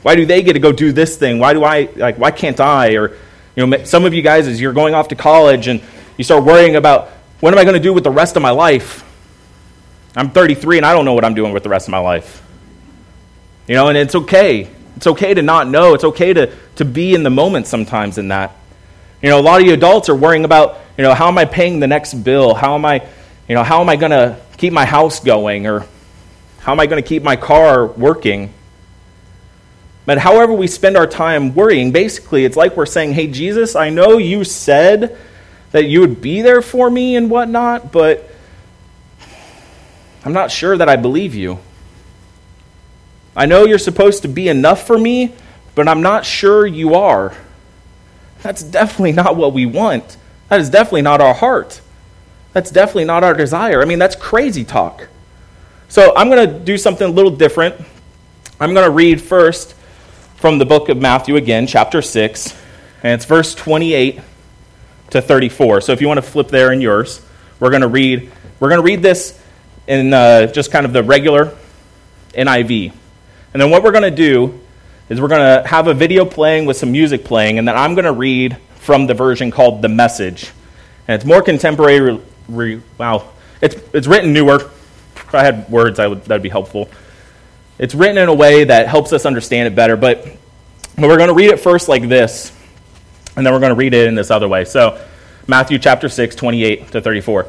Why 0.00 0.16
do 0.16 0.24
they 0.24 0.42
get 0.42 0.54
to 0.54 0.58
go 0.58 0.72
do 0.72 0.90
this 0.90 1.18
thing? 1.18 1.38
Why 1.38 1.52
do 1.52 1.64
I, 1.64 1.90
like, 1.96 2.16
why 2.16 2.30
can't 2.30 2.60
I? 2.60 2.94
Or, 2.94 3.14
you 3.56 3.66
know, 3.66 3.84
some 3.84 4.06
of 4.06 4.14
you 4.14 4.22
guys, 4.22 4.48
as 4.48 4.58
you're 4.58 4.72
going 4.72 4.94
off 4.94 5.08
to 5.08 5.16
college 5.16 5.68
and 5.68 5.82
you 6.16 6.24
start 6.24 6.44
worrying 6.44 6.76
about, 6.76 7.08
what 7.40 7.52
am 7.52 7.58
I 7.58 7.64
going 7.64 7.76
to 7.76 7.82
do 7.82 7.92
with 7.92 8.04
the 8.04 8.10
rest 8.10 8.36
of 8.36 8.42
my 8.42 8.52
life? 8.52 9.04
I'm 10.16 10.30
33 10.30 10.78
and 10.78 10.86
I 10.86 10.92
don't 10.92 11.04
know 11.04 11.14
what 11.14 11.24
I'm 11.24 11.34
doing 11.34 11.52
with 11.52 11.62
the 11.62 11.68
rest 11.68 11.86
of 11.86 11.92
my 11.92 11.98
life. 11.98 12.42
You 13.68 13.74
know, 13.74 13.88
and 13.88 13.96
it's 13.96 14.14
okay. 14.14 14.68
It's 14.96 15.06
okay 15.06 15.34
to 15.34 15.42
not 15.42 15.68
know. 15.68 15.94
It's 15.94 16.04
okay 16.04 16.32
to, 16.32 16.52
to 16.76 16.84
be 16.84 17.14
in 17.14 17.22
the 17.22 17.30
moment 17.30 17.66
sometimes 17.66 18.18
in 18.18 18.28
that. 18.28 18.54
You 19.22 19.28
know, 19.28 19.38
a 19.38 19.42
lot 19.42 19.60
of 19.60 19.66
you 19.66 19.72
adults 19.72 20.08
are 20.08 20.14
worrying 20.14 20.44
about, 20.44 20.80
you 20.96 21.04
know, 21.04 21.14
how 21.14 21.28
am 21.28 21.38
I 21.38 21.44
paying 21.44 21.80
the 21.80 21.86
next 21.86 22.14
bill? 22.14 22.54
How 22.54 22.74
am 22.74 22.84
I, 22.84 23.06
you 23.48 23.54
know, 23.54 23.62
how 23.62 23.80
am 23.80 23.88
I 23.88 23.96
going 23.96 24.10
to 24.10 24.40
keep 24.56 24.72
my 24.72 24.84
house 24.84 25.20
going? 25.20 25.66
Or 25.66 25.86
how 26.60 26.72
am 26.72 26.80
I 26.80 26.86
going 26.86 27.02
to 27.02 27.08
keep 27.08 27.22
my 27.22 27.36
car 27.36 27.86
working? 27.86 28.52
But 30.06 30.18
however 30.18 30.52
we 30.52 30.66
spend 30.66 30.96
our 30.96 31.06
time 31.06 31.54
worrying, 31.54 31.92
basically, 31.92 32.44
it's 32.44 32.56
like 32.56 32.76
we're 32.76 32.86
saying, 32.86 33.12
hey, 33.12 33.28
Jesus, 33.28 33.76
I 33.76 33.90
know 33.90 34.18
you 34.18 34.44
said 34.44 35.16
that 35.70 35.84
you 35.84 36.00
would 36.00 36.20
be 36.20 36.42
there 36.42 36.62
for 36.62 36.90
me 36.90 37.16
and 37.16 37.30
whatnot, 37.30 37.92
but 37.92 38.29
I'm 40.24 40.32
not 40.32 40.50
sure 40.50 40.76
that 40.76 40.88
I 40.88 40.96
believe 40.96 41.34
you. 41.34 41.58
I 43.34 43.46
know 43.46 43.64
you're 43.64 43.78
supposed 43.78 44.22
to 44.22 44.28
be 44.28 44.48
enough 44.48 44.86
for 44.86 44.98
me, 44.98 45.32
but 45.74 45.88
I'm 45.88 46.02
not 46.02 46.24
sure 46.24 46.66
you 46.66 46.94
are. 46.94 47.34
That's 48.42 48.62
definitely 48.62 49.12
not 49.12 49.36
what 49.36 49.52
we 49.52 49.66
want. 49.66 50.16
That 50.48 50.60
is 50.60 50.68
definitely 50.68 51.02
not 51.02 51.20
our 51.20 51.34
heart. 51.34 51.80
That's 52.52 52.70
definitely 52.70 53.04
not 53.04 53.22
our 53.22 53.34
desire. 53.34 53.80
I 53.80 53.84
mean, 53.84 53.98
that's 53.98 54.16
crazy 54.16 54.64
talk. 54.64 55.08
So 55.88 56.14
I'm 56.16 56.28
going 56.28 56.48
to 56.48 56.58
do 56.58 56.76
something 56.76 57.06
a 57.06 57.12
little 57.12 57.30
different. 57.30 57.76
I'm 58.58 58.74
going 58.74 58.86
to 58.86 58.90
read 58.90 59.20
first 59.20 59.74
from 60.36 60.58
the 60.58 60.66
book 60.66 60.88
of 60.88 60.98
Matthew 60.98 61.36
again, 61.36 61.66
chapter 61.66 62.02
6, 62.02 62.56
and 63.02 63.12
it's 63.14 63.24
verse 63.24 63.54
28 63.54 64.20
to 65.10 65.22
34. 65.22 65.80
So 65.82 65.92
if 65.92 66.00
you 66.00 66.08
want 66.08 66.18
to 66.18 66.22
flip 66.22 66.48
there 66.48 66.72
in 66.72 66.80
yours, 66.80 67.24
we're 67.58 67.70
going 67.70 67.82
to 67.82 67.88
read 67.88 68.30
we're 68.58 68.68
going 68.68 68.80
to 68.80 68.84
read 68.84 69.02
this 69.02 69.39
in 69.90 70.14
uh, 70.14 70.46
just 70.46 70.70
kind 70.70 70.86
of 70.86 70.92
the 70.92 71.02
regular 71.02 71.56
NIV. 72.28 72.92
And 73.52 73.60
then 73.60 73.70
what 73.70 73.82
we're 73.82 73.90
going 73.90 74.04
to 74.04 74.10
do 74.12 74.60
is 75.08 75.20
we're 75.20 75.26
going 75.26 75.62
to 75.62 75.68
have 75.68 75.88
a 75.88 75.94
video 75.94 76.24
playing 76.24 76.64
with 76.64 76.76
some 76.76 76.92
music 76.92 77.24
playing, 77.24 77.58
and 77.58 77.66
then 77.66 77.76
I'm 77.76 77.96
going 77.96 78.04
to 78.04 78.12
read 78.12 78.56
from 78.76 79.08
the 79.08 79.14
version 79.14 79.50
called 79.50 79.82
The 79.82 79.88
Message. 79.88 80.52
And 81.08 81.16
it's 81.16 81.24
more 81.24 81.42
contemporary. 81.42 82.20
Re, 82.48 82.80
wow. 82.98 83.30
It's, 83.60 83.74
it's 83.92 84.06
written 84.06 84.32
newer. 84.32 84.70
If 85.16 85.34
I 85.34 85.42
had 85.42 85.68
words, 85.68 85.98
I 85.98 86.06
would, 86.06 86.24
that 86.26 86.36
would 86.36 86.42
be 86.42 86.48
helpful. 86.48 86.88
It's 87.76 87.96
written 87.96 88.16
in 88.16 88.28
a 88.28 88.34
way 88.34 88.62
that 88.62 88.86
helps 88.86 89.12
us 89.12 89.26
understand 89.26 89.66
it 89.66 89.74
better, 89.74 89.96
but 89.96 90.24
we're 90.96 91.16
going 91.16 91.30
to 91.30 91.34
read 91.34 91.50
it 91.50 91.58
first 91.58 91.88
like 91.88 92.08
this, 92.08 92.56
and 93.34 93.44
then 93.44 93.52
we're 93.52 93.58
going 93.58 93.70
to 93.70 93.76
read 93.76 93.92
it 93.92 94.06
in 94.06 94.14
this 94.14 94.30
other 94.30 94.46
way. 94.46 94.64
So, 94.64 95.04
Matthew 95.48 95.80
chapter 95.80 96.08
6, 96.08 96.36
28 96.36 96.92
to 96.92 97.00
34. 97.00 97.48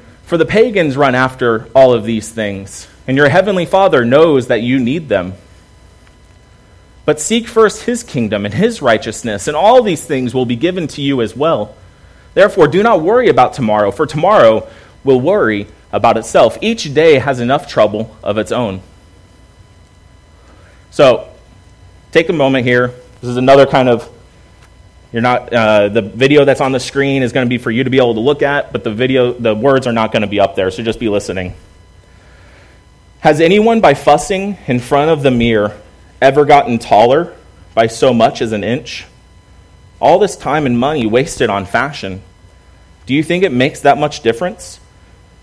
For 0.31 0.37
the 0.37 0.45
pagans 0.45 0.95
run 0.95 1.13
after 1.13 1.67
all 1.75 1.91
of 1.91 2.05
these 2.05 2.29
things, 2.29 2.87
and 3.05 3.17
your 3.17 3.27
heavenly 3.27 3.65
Father 3.65 4.05
knows 4.05 4.47
that 4.47 4.61
you 4.61 4.79
need 4.79 5.09
them. 5.09 5.33
But 7.03 7.19
seek 7.19 7.49
first 7.49 7.83
his 7.83 8.01
kingdom 8.01 8.45
and 8.45 8.53
his 8.53 8.81
righteousness, 8.81 9.49
and 9.49 9.57
all 9.57 9.83
these 9.83 10.05
things 10.05 10.33
will 10.33 10.45
be 10.45 10.55
given 10.55 10.87
to 10.87 11.01
you 11.01 11.21
as 11.21 11.35
well. 11.35 11.75
Therefore, 12.33 12.69
do 12.69 12.81
not 12.81 13.01
worry 13.01 13.27
about 13.27 13.51
tomorrow, 13.51 13.91
for 13.91 14.05
tomorrow 14.05 14.69
will 15.03 15.19
worry 15.19 15.67
about 15.91 16.15
itself. 16.15 16.57
Each 16.61 16.93
day 16.93 17.15
has 17.17 17.41
enough 17.41 17.67
trouble 17.67 18.15
of 18.23 18.37
its 18.37 18.53
own. 18.53 18.81
So, 20.91 21.27
take 22.13 22.29
a 22.29 22.33
moment 22.33 22.65
here. 22.65 22.93
This 23.19 23.31
is 23.31 23.35
another 23.35 23.65
kind 23.65 23.89
of 23.89 24.09
you're 25.11 25.21
not, 25.21 25.51
uh, 25.51 25.89
the 25.89 26.01
video 26.01 26.45
that's 26.45 26.61
on 26.61 26.71
the 26.71 26.79
screen 26.79 27.21
is 27.21 27.33
going 27.33 27.45
to 27.45 27.49
be 27.49 27.57
for 27.57 27.69
you 27.69 27.83
to 27.83 27.89
be 27.89 27.97
able 27.97 28.13
to 28.13 28.21
look 28.21 28.41
at, 28.41 28.71
but 28.71 28.83
the 28.83 28.93
video, 28.93 29.33
the 29.33 29.53
words 29.53 29.85
are 29.87 29.91
not 29.91 30.11
going 30.11 30.21
to 30.21 30.27
be 30.27 30.39
up 30.39 30.55
there, 30.55 30.71
so 30.71 30.83
just 30.83 30.99
be 30.99 31.09
listening. 31.09 31.53
Has 33.19 33.41
anyone, 33.41 33.81
by 33.81 33.93
fussing 33.93 34.57
in 34.67 34.79
front 34.79 35.11
of 35.11 35.21
the 35.21 35.31
mirror, 35.31 35.77
ever 36.21 36.45
gotten 36.45 36.79
taller 36.79 37.35
by 37.75 37.87
so 37.87 38.13
much 38.13 38.41
as 38.41 38.53
an 38.53 38.63
inch? 38.63 39.05
All 39.99 40.17
this 40.17 40.37
time 40.37 40.65
and 40.65 40.79
money 40.79 41.05
wasted 41.05 41.49
on 41.49 41.65
fashion. 41.65 42.23
Do 43.05 43.13
you 43.13 43.21
think 43.21 43.43
it 43.43 43.51
makes 43.51 43.81
that 43.81 43.97
much 43.97 44.21
difference? 44.21 44.79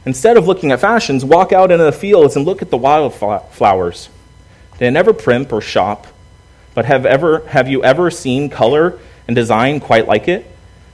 Instead 0.06 0.38
of 0.38 0.46
looking 0.46 0.72
at 0.72 0.80
fashions, 0.80 1.24
walk 1.24 1.52
out 1.52 1.70
into 1.70 1.84
the 1.84 1.92
fields 1.92 2.36
and 2.36 2.46
look 2.46 2.62
at 2.62 2.70
the 2.70 2.76
wildflowers. 2.76 4.08
They 4.78 4.90
never 4.90 5.12
primp 5.12 5.52
or 5.52 5.60
shop, 5.60 6.06
but 6.74 6.86
have, 6.86 7.04
ever, 7.04 7.46
have 7.48 7.68
you 7.68 7.84
ever 7.84 8.10
seen 8.10 8.48
color 8.48 8.98
and 9.28 9.36
design 9.36 9.78
quite 9.78 10.08
like 10.08 10.26
it. 10.26 10.50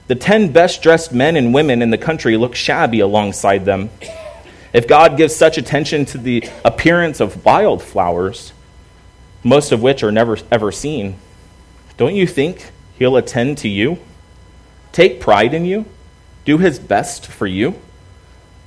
The 0.09 0.15
ten 0.15 0.53
best 0.53 0.83
dressed 0.83 1.13
men 1.13 1.37
and 1.37 1.55
women 1.55 1.81
in 1.81 1.89
the 1.89 1.97
country 1.97 2.37
look 2.37 2.55
shabby 2.55 3.01
alongside 3.01 3.65
them. 3.65 3.89
If 4.75 4.87
God 4.89 5.17
gives 5.17 5.35
such 5.35 5.57
attention 5.57 6.05
to 6.07 6.19
the 6.19 6.47
appearance 6.65 7.21
of 7.21 7.45
wildflowers, 7.45 8.53
most 9.43 9.73
of 9.73 9.81
which 9.81 10.03
are 10.03 10.13
never 10.13 10.37
ever 10.51 10.73
seen, 10.73 11.17
don't 11.97 12.17
you 12.17 12.27
think 12.27 12.73
He'll 12.99 13.17
attend 13.17 13.59
to 13.59 13.69
you? 13.69 13.99
Take 14.93 15.21
pride 15.21 15.55
in 15.55 15.65
you? 15.65 15.87
Do 16.45 16.59
His 16.59 16.79
best 16.79 17.27
for 17.27 17.47
you? 17.47 17.81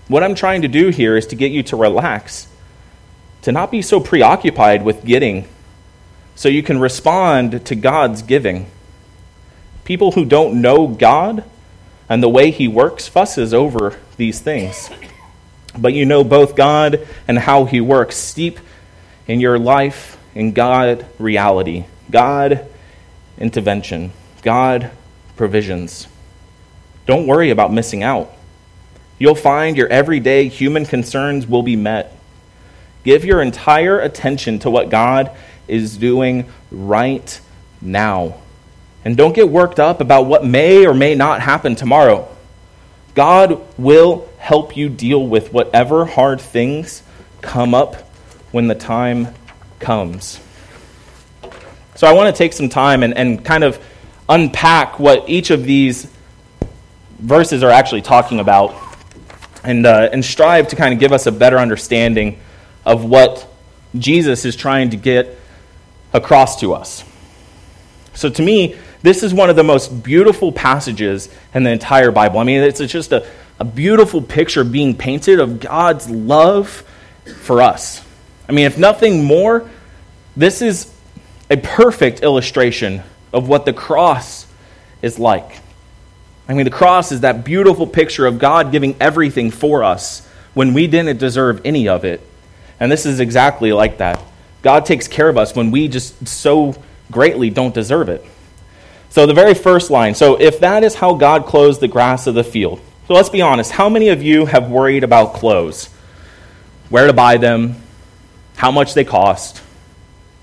What 0.07 0.23
I'm 0.23 0.35
trying 0.35 0.61
to 0.61 0.69
do 0.69 0.89
here 0.89 1.17
is 1.17 1.27
to 1.27 1.35
get 1.35 1.51
you 1.51 1.61
to 1.63 1.75
relax, 1.75 2.47
to 3.41 3.51
not 3.51 3.69
be 3.69 3.81
so 3.81 3.99
preoccupied 3.99 4.83
with 4.85 5.03
getting, 5.03 5.47
so 6.35 6.47
you 6.47 6.63
can 6.63 6.79
respond 6.79 7.65
to 7.65 7.75
God's 7.75 8.21
giving. 8.21 8.71
People 9.87 10.11
who 10.11 10.25
don't 10.25 10.61
know 10.61 10.85
God 10.85 11.45
and 12.09 12.21
the 12.21 12.27
way 12.27 12.51
He 12.51 12.67
works 12.67 13.07
fusses 13.07 13.53
over 13.53 13.97
these 14.17 14.41
things. 14.41 14.89
But 15.77 15.93
you 15.93 16.05
know 16.05 16.25
both 16.25 16.57
God 16.57 17.07
and 17.25 17.39
how 17.39 17.63
He 17.63 17.79
works. 17.79 18.17
Steep 18.17 18.59
in 19.29 19.39
your 19.39 19.57
life 19.57 20.17
in 20.35 20.51
God 20.51 21.05
reality, 21.17 21.85
God 22.11 22.67
intervention, 23.37 24.11
God 24.41 24.91
provisions. 25.37 26.09
Don't 27.05 27.25
worry 27.25 27.49
about 27.49 27.71
missing 27.71 28.03
out. 28.03 28.29
You'll 29.17 29.35
find 29.35 29.77
your 29.77 29.87
everyday 29.87 30.49
human 30.49 30.85
concerns 30.85 31.47
will 31.47 31.63
be 31.63 31.77
met. 31.77 32.13
Give 33.05 33.23
your 33.23 33.41
entire 33.41 34.01
attention 34.01 34.59
to 34.59 34.69
what 34.69 34.89
God 34.89 35.31
is 35.65 35.95
doing 35.95 36.51
right 36.71 37.39
now. 37.79 38.41
And 39.07 39.15
don't 39.15 39.33
get 39.33 39.47
worked 39.47 39.79
up 39.79 40.01
about 40.01 40.25
what 40.25 40.43
may 40.43 40.85
or 40.85 40.93
may 40.93 41.15
not 41.15 41.39
happen 41.39 41.75
tomorrow. 41.75 42.27
God 43.15 43.61
will 43.77 44.27
help 44.37 44.75
you 44.75 44.89
deal 44.89 45.25
with 45.25 45.53
whatever 45.53 46.03
hard 46.03 46.41
things 46.41 47.03
come 47.39 47.73
up 47.73 47.95
when 48.51 48.67
the 48.67 48.75
time 48.75 49.33
comes. 49.79 50.41
So 51.95 52.05
I 52.05 52.11
want 52.11 52.35
to 52.35 52.37
take 52.37 52.51
some 52.51 52.67
time 52.67 53.01
and, 53.01 53.17
and 53.17 53.45
kind 53.45 53.63
of 53.63 53.81
unpack 54.27 54.99
what 54.99 55.29
each 55.29 55.51
of 55.51 55.63
these 55.63 56.11
verses 57.17 57.63
are 57.63 57.71
actually 57.71 58.01
talking 58.01 58.41
about 58.41 58.75
and, 59.63 59.85
uh, 59.85 60.09
and 60.11 60.25
strive 60.25 60.67
to 60.67 60.75
kind 60.75 60.93
of 60.93 60.99
give 60.99 61.13
us 61.13 61.27
a 61.27 61.31
better 61.31 61.59
understanding 61.59 62.41
of 62.85 63.05
what 63.05 63.49
Jesus 63.97 64.43
is 64.43 64.57
trying 64.57 64.89
to 64.89 64.97
get 64.97 65.39
across 66.11 66.59
to 66.59 66.73
us. 66.73 67.05
So 68.13 68.29
to 68.29 68.41
me, 68.41 68.75
this 69.07 69.23
is 69.23 69.33
one 69.33 69.49
of 69.49 69.55
the 69.55 69.63
most 69.63 70.03
beautiful 70.03 70.51
passages 70.51 71.29
in 71.53 71.63
the 71.63 71.71
entire 71.71 72.11
Bible. 72.11 72.39
I 72.39 72.43
mean, 72.43 72.61
it's 72.61 72.79
just 72.79 73.13
a, 73.13 73.25
a 73.57 73.63
beautiful 73.63 74.21
picture 74.21 74.65
being 74.65 74.97
painted 74.97 75.39
of 75.39 75.61
God's 75.61 76.09
love 76.09 76.83
for 77.41 77.61
us. 77.61 78.03
I 78.49 78.51
mean, 78.51 78.65
if 78.65 78.77
nothing 78.77 79.23
more, 79.23 79.69
this 80.35 80.61
is 80.61 80.93
a 81.49 81.55
perfect 81.55 82.21
illustration 82.21 83.01
of 83.31 83.47
what 83.47 83.65
the 83.65 83.71
cross 83.71 84.45
is 85.01 85.17
like. 85.17 85.61
I 86.49 86.53
mean, 86.53 86.65
the 86.65 86.69
cross 86.69 87.13
is 87.13 87.21
that 87.21 87.45
beautiful 87.45 87.87
picture 87.87 88.25
of 88.25 88.39
God 88.39 88.73
giving 88.73 88.93
everything 88.99 89.51
for 89.51 89.85
us 89.85 90.27
when 90.53 90.73
we 90.73 90.85
didn't 90.85 91.17
deserve 91.17 91.61
any 91.63 91.87
of 91.87 92.03
it. 92.03 92.19
And 92.77 92.91
this 92.91 93.05
is 93.05 93.21
exactly 93.21 93.71
like 93.71 93.99
that. 93.99 94.21
God 94.63 94.85
takes 94.85 95.07
care 95.07 95.29
of 95.29 95.37
us 95.37 95.55
when 95.55 95.71
we 95.71 95.87
just 95.87 96.27
so 96.27 96.75
greatly 97.09 97.49
don't 97.49 97.73
deserve 97.73 98.09
it. 98.09 98.25
So, 99.17 99.25
the 99.25 99.33
very 99.33 99.55
first 99.55 99.89
line 99.89 100.13
so, 100.13 100.35
if 100.39 100.59
that 100.59 100.83
is 100.83 100.93
how 100.93 101.15
God 101.15 101.47
clothes 101.47 101.79
the 101.79 101.87
grass 101.87 102.27
of 102.27 102.35
the 102.35 102.43
field, 102.43 102.79
so 103.07 103.15
let's 103.15 103.29
be 103.29 103.41
honest, 103.41 103.71
how 103.71 103.89
many 103.89 104.09
of 104.09 104.21
you 104.21 104.45
have 104.45 104.69
worried 104.69 105.03
about 105.03 105.33
clothes? 105.33 105.89
Where 106.89 107.07
to 107.07 107.13
buy 107.13 107.37
them, 107.37 107.77
how 108.57 108.69
much 108.69 108.93
they 108.93 109.03
cost, 109.03 109.57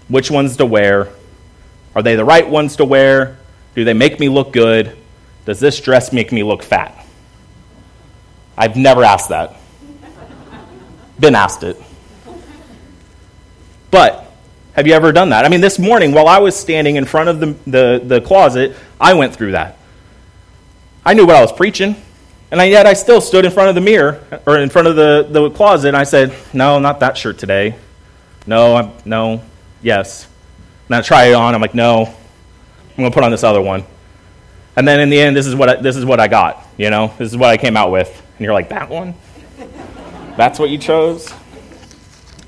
which 0.08 0.28
ones 0.28 0.56
to 0.56 0.66
wear? 0.66 1.10
Are 1.94 2.02
they 2.02 2.16
the 2.16 2.24
right 2.24 2.50
ones 2.50 2.74
to 2.78 2.84
wear? 2.84 3.38
Do 3.76 3.84
they 3.84 3.94
make 3.94 4.18
me 4.18 4.28
look 4.28 4.52
good? 4.52 4.98
Does 5.46 5.60
this 5.60 5.80
dress 5.80 6.12
make 6.12 6.32
me 6.32 6.42
look 6.42 6.64
fat? 6.64 7.06
I've 8.58 8.74
never 8.74 9.04
asked 9.04 9.28
that. 9.28 9.54
Been 11.20 11.36
asked 11.36 11.62
it. 11.62 11.80
But 13.92 14.23
have 14.74 14.86
you 14.86 14.92
ever 14.92 15.12
done 15.12 15.30
that? 15.30 15.44
I 15.44 15.48
mean, 15.48 15.60
this 15.60 15.78
morning, 15.78 16.12
while 16.12 16.28
I 16.28 16.38
was 16.38 16.56
standing 16.56 16.96
in 16.96 17.04
front 17.04 17.28
of 17.28 17.40
the, 17.40 17.46
the, 17.70 18.02
the 18.04 18.20
closet, 18.20 18.76
I 19.00 19.14
went 19.14 19.34
through 19.34 19.52
that. 19.52 19.78
I 21.04 21.14
knew 21.14 21.26
what 21.26 21.36
I 21.36 21.40
was 21.40 21.52
preaching, 21.52 21.94
and 22.50 22.60
I, 22.60 22.64
yet 22.64 22.86
I 22.86 22.94
still 22.94 23.20
stood 23.20 23.44
in 23.44 23.52
front 23.52 23.68
of 23.68 23.76
the 23.76 23.80
mirror, 23.80 24.20
or 24.46 24.58
in 24.58 24.68
front 24.68 24.88
of 24.88 24.96
the, 24.96 25.26
the 25.30 25.50
closet, 25.50 25.88
and 25.88 25.96
I 25.96 26.04
said, 26.04 26.34
No, 26.52 26.78
not 26.80 27.00
that 27.00 27.16
shirt 27.16 27.38
today. 27.38 27.76
No, 28.46 28.76
I'm, 28.76 28.92
no, 29.04 29.42
yes. 29.80 30.26
And 30.88 30.96
I 30.96 31.02
try 31.02 31.26
it 31.26 31.34
on, 31.34 31.54
I'm 31.54 31.60
like, 31.60 31.74
No, 31.74 32.06
I'm 32.06 32.96
going 32.96 33.10
to 33.10 33.14
put 33.14 33.22
on 33.22 33.30
this 33.30 33.44
other 33.44 33.62
one. 33.62 33.84
And 34.76 34.88
then 34.88 34.98
in 34.98 35.08
the 35.08 35.20
end, 35.20 35.36
this 35.36 35.46
is 35.46 35.54
what 35.54 35.68
I, 35.68 35.76
this 35.76 35.94
is 35.94 36.04
what 36.04 36.18
I 36.18 36.26
got. 36.26 36.66
You 36.76 36.90
know, 36.90 37.14
this 37.16 37.30
is 37.30 37.36
what 37.36 37.50
I 37.50 37.56
came 37.56 37.76
out 37.76 37.92
with. 37.92 38.08
And 38.08 38.44
you're 38.44 38.54
like, 38.54 38.70
that 38.70 38.88
one? 38.88 39.14
That's 40.36 40.58
what 40.58 40.70
you 40.70 40.78
chose? 40.78 41.32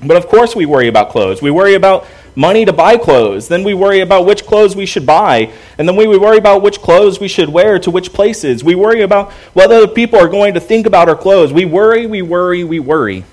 But 0.03 0.17
of 0.17 0.27
course, 0.27 0.55
we 0.55 0.65
worry 0.65 0.87
about 0.87 1.09
clothes. 1.09 1.41
We 1.41 1.51
worry 1.51 1.75
about 1.75 2.05
money 2.37 2.65
to 2.65 2.71
buy 2.71 2.97
clothes. 2.97 3.47
Then 3.47 3.63
we 3.63 3.73
worry 3.73 4.01
about 4.01 4.27
which 4.27 4.45
clothes 4.45 4.75
we 4.75 4.85
should 4.85 5.07
buy. 5.07 5.51
And 5.79 5.89
then 5.89 5.95
we 5.95 6.05
worry 6.17 6.37
about 6.37 6.61
which 6.61 6.79
clothes 6.79 7.19
we 7.19 7.27
should 7.27 7.49
wear 7.49 7.79
to 7.79 7.89
which 7.89 8.13
places. 8.13 8.63
We 8.63 8.75
worry 8.75 9.01
about 9.01 9.31
what 9.53 9.71
other 9.71 9.87
people 9.87 10.19
are 10.19 10.29
going 10.29 10.53
to 10.53 10.59
think 10.59 10.85
about 10.85 11.09
our 11.09 11.15
clothes. 11.15 11.51
We 11.51 11.65
worry, 11.65 12.05
we 12.05 12.21
worry, 12.21 12.63
we 12.63 12.79
worry. 12.79 13.25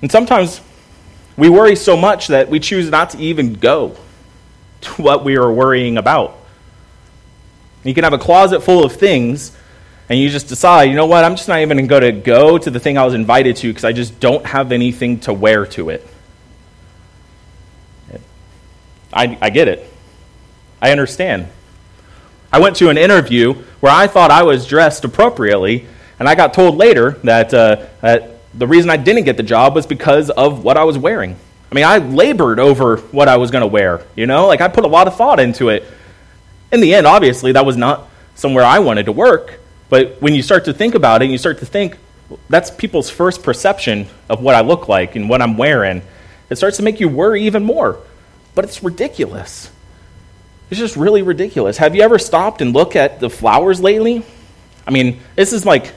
And 0.00 0.10
sometimes 0.10 0.62
we 1.36 1.50
worry 1.50 1.76
so 1.76 1.94
much 1.94 2.28
that 2.28 2.48
we 2.48 2.58
choose 2.58 2.90
not 2.90 3.10
to 3.10 3.18
even 3.18 3.52
go 3.52 3.96
to 4.80 5.02
what 5.02 5.22
we 5.22 5.36
are 5.36 5.52
worrying 5.52 5.98
about. 5.98 6.38
You 7.84 7.92
can 7.92 8.04
have 8.04 8.14
a 8.14 8.18
closet 8.18 8.62
full 8.62 8.82
of 8.82 8.92
things, 8.92 9.54
and 10.08 10.18
you 10.18 10.30
just 10.30 10.48
decide, 10.48 10.84
you 10.84 10.96
know 10.96 11.04
what, 11.04 11.22
I'm 11.22 11.36
just 11.36 11.48
not 11.48 11.60
even 11.60 11.86
going 11.86 12.02
to 12.02 12.12
go 12.12 12.56
to 12.56 12.70
the 12.70 12.80
thing 12.80 12.96
I 12.96 13.04
was 13.04 13.12
invited 13.12 13.56
to 13.56 13.68
because 13.68 13.84
I 13.84 13.92
just 13.92 14.20
don't 14.20 14.46
have 14.46 14.72
anything 14.72 15.20
to 15.20 15.34
wear 15.34 15.66
to 15.66 15.90
it. 15.90 16.06
I, 19.14 19.38
I 19.40 19.50
get 19.50 19.68
it. 19.68 19.90
I 20.82 20.90
understand. 20.90 21.48
I 22.52 22.60
went 22.60 22.76
to 22.76 22.88
an 22.88 22.98
interview 22.98 23.54
where 23.80 23.92
I 23.92 24.06
thought 24.06 24.30
I 24.30 24.42
was 24.42 24.66
dressed 24.66 25.04
appropriately, 25.04 25.86
and 26.18 26.28
I 26.28 26.34
got 26.34 26.52
told 26.52 26.76
later 26.76 27.12
that, 27.24 27.54
uh, 27.54 27.86
that 28.00 28.38
the 28.52 28.66
reason 28.66 28.90
I 28.90 28.96
didn't 28.96 29.24
get 29.24 29.36
the 29.36 29.42
job 29.42 29.74
was 29.74 29.86
because 29.86 30.30
of 30.30 30.62
what 30.62 30.76
I 30.76 30.84
was 30.84 30.98
wearing. 30.98 31.36
I 31.70 31.74
mean, 31.74 31.84
I 31.84 31.98
labored 31.98 32.60
over 32.60 32.98
what 32.98 33.28
I 33.28 33.36
was 33.36 33.50
going 33.50 33.62
to 33.62 33.66
wear, 33.66 34.02
you 34.14 34.26
know? 34.26 34.46
Like, 34.46 34.60
I 34.60 34.68
put 34.68 34.84
a 34.84 34.88
lot 34.88 35.08
of 35.08 35.16
thought 35.16 35.40
into 35.40 35.70
it. 35.70 35.84
In 36.70 36.80
the 36.80 36.94
end, 36.94 37.06
obviously, 37.06 37.52
that 37.52 37.66
was 37.66 37.76
not 37.76 38.08
somewhere 38.34 38.64
I 38.64 38.78
wanted 38.78 39.06
to 39.06 39.12
work. 39.12 39.60
But 39.88 40.20
when 40.20 40.34
you 40.34 40.42
start 40.42 40.66
to 40.66 40.72
think 40.72 40.94
about 40.94 41.22
it, 41.22 41.30
you 41.30 41.38
start 41.38 41.58
to 41.58 41.66
think, 41.66 41.98
that's 42.48 42.70
people's 42.70 43.10
first 43.10 43.42
perception 43.42 44.06
of 44.28 44.40
what 44.40 44.54
I 44.54 44.60
look 44.60 44.88
like 44.88 45.16
and 45.16 45.28
what 45.28 45.42
I'm 45.42 45.56
wearing, 45.56 46.02
it 46.50 46.56
starts 46.56 46.76
to 46.76 46.82
make 46.82 47.00
you 47.00 47.08
worry 47.08 47.42
even 47.42 47.64
more. 47.64 47.98
But 48.54 48.64
it's 48.64 48.82
ridiculous. 48.82 49.70
It's 50.70 50.80
just 50.80 50.96
really 50.96 51.22
ridiculous. 51.22 51.78
Have 51.78 51.94
you 51.94 52.02
ever 52.02 52.18
stopped 52.18 52.60
and 52.60 52.72
looked 52.72 52.96
at 52.96 53.20
the 53.20 53.28
flowers 53.28 53.80
lately? 53.80 54.24
I 54.86 54.90
mean, 54.90 55.20
this 55.36 55.52
is 55.52 55.64
like, 55.64 55.92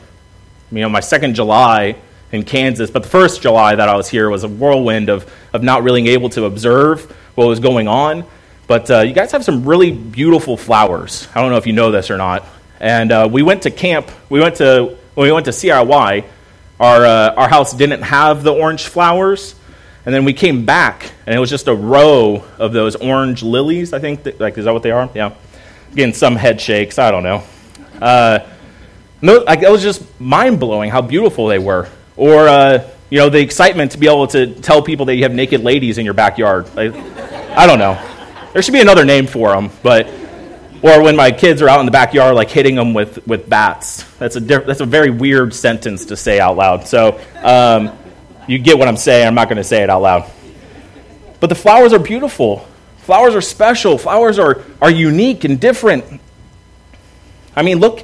you 0.72 0.82
know, 0.82 0.90
my 0.90 1.00
second 1.00 1.36
July 1.36 1.96
in 2.32 2.44
Kansas, 2.44 2.90
but 2.92 3.04
the 3.04 3.10
first 3.10 3.42
July 3.42 3.76
that 3.76 3.88
I 3.88 3.96
was 3.96 4.10
here 4.10 4.30
was 4.30 4.44
a 4.44 4.48
whirlwind 4.48 5.10
of, 5.10 5.32
of 5.54 5.64
not 5.64 5.84
really 5.84 6.10
able 6.10 6.30
to 6.30 6.46
observe 6.46 7.10
what 7.36 7.48
was 7.48 7.60
going 7.60 7.88
on. 7.88 8.26
But 8.68 8.92
uh, 8.92 9.00
you 9.00 9.14
guys 9.14 9.32
have 9.32 9.46
some 9.46 9.66
really 9.66 9.92
beautiful 9.92 10.58
flowers. 10.58 11.28
I 11.34 11.42
don't 11.42 11.52
know 11.52 11.58
if 11.58 11.66
you 11.66 11.74
know 11.74 11.92
this 11.92 12.12
or 12.12 12.18
not. 12.18 12.46
And 12.80 13.12
uh, 13.12 13.30
we 13.32 13.42
went 13.42 13.64
to 13.64 13.72
camp. 13.72 14.12
We 14.30 14.40
went 14.42 14.58
to 14.58 14.98
when 15.16 15.28
we 15.28 15.32
went 15.32 15.46
to 15.46 15.52
CIY. 15.52 16.26
Our 16.80 17.06
uh, 17.06 17.34
our 17.36 17.50
house 17.50 17.74
didn't 17.74 18.04
have 18.04 18.44
the 18.44 18.54
orange 18.54 18.88
flowers, 18.88 19.56
and 20.08 20.16
then 20.16 20.24
we 20.24 20.32
came 20.32 20.64
back, 20.64 21.12
and 21.26 21.36
it 21.36 21.38
was 21.38 21.50
just 21.50 21.68
a 21.68 21.76
row 21.76 22.42
of 22.60 22.72
those 22.72 22.96
orange 22.96 23.44
lilies. 23.44 23.92
I 23.92 24.00
think, 24.00 24.24
that, 24.24 24.40
like, 24.40 24.58
is 24.58 24.64
that 24.64 24.74
what 24.74 24.82
they 24.82 24.92
are? 24.92 25.10
Yeah. 25.14 25.36
Getting 25.94 26.14
some 26.14 26.38
head 26.38 26.62
shakes. 26.62 26.98
I 26.98 27.12
don't 27.12 27.24
know. 27.24 27.44
Uh, 28.02 28.40
no, 29.22 29.40
like, 29.40 29.64
it 29.64 29.70
was 29.70 29.84
just 29.84 30.02
mind 30.18 30.62
blowing 30.62 30.92
how 30.92 31.02
beautiful 31.02 31.48
they 31.48 31.60
were. 31.60 31.90
Or, 32.16 32.48
uh, 32.48 32.90
you 33.10 33.18
know, 33.18 33.28
the 33.28 33.42
excitement 33.42 33.92
to 33.92 33.98
be 33.98 34.08
able 34.08 34.28
to 34.28 34.56
tell 34.56 34.82
people 34.82 35.08
that 35.08 35.16
you 35.16 35.24
have 35.24 35.34
naked 35.34 35.62
ladies 35.66 35.98
in 35.98 36.06
your 36.06 36.14
backyard. 36.14 36.74
Like, 36.74 36.96
I 36.96 37.68
don't 37.68 37.78
know. 37.78 38.02
There 38.54 38.62
should 38.62 38.76
be 38.76 38.80
another 38.80 39.04
name 39.04 39.28
for 39.28 39.50
them, 39.50 39.72
but 39.84 40.08
or 40.82 41.04
when 41.04 41.18
my 41.18 41.32
kids 41.32 41.62
are 41.62 41.68
out 41.68 41.82
in 41.82 41.86
the 41.86 41.92
backyard, 41.92 42.34
like 42.34 42.50
hitting 42.50 42.76
them 42.76 42.94
with, 42.94 43.28
with 43.28 43.50
bats. 43.50 44.04
That's 44.20 44.38
a 44.38 44.40
diff- 44.40 44.66
that's 44.66 44.80
a 44.80 44.86
very 44.86 45.10
weird 45.10 45.54
sentence 45.54 46.06
to 46.06 46.16
say 46.16 46.40
out 46.40 46.56
loud. 46.56 46.88
So 46.88 47.20
um, 47.44 47.92
you 48.48 48.58
get 48.60 48.78
what 48.78 48.88
I'm 48.88 48.98
saying. 48.98 49.28
I'm 49.28 49.36
not 49.36 49.50
going 49.50 49.58
to 49.58 49.64
say 49.64 49.84
it 49.84 49.90
out 49.90 50.02
loud. 50.02 50.32
But 51.40 51.48
the 51.48 51.56
flowers 51.56 51.94
are 51.94 52.00
beautiful. 52.00 52.68
Flowers 53.00 53.36
are 53.36 53.42
special. 53.42 53.98
Flowers 53.98 54.40
are, 54.40 54.64
are 54.82 54.90
unique 54.90 55.44
and 55.44 55.60
different. 55.60 56.22
I 57.56 57.62
mean, 57.62 57.80
look, 57.80 58.04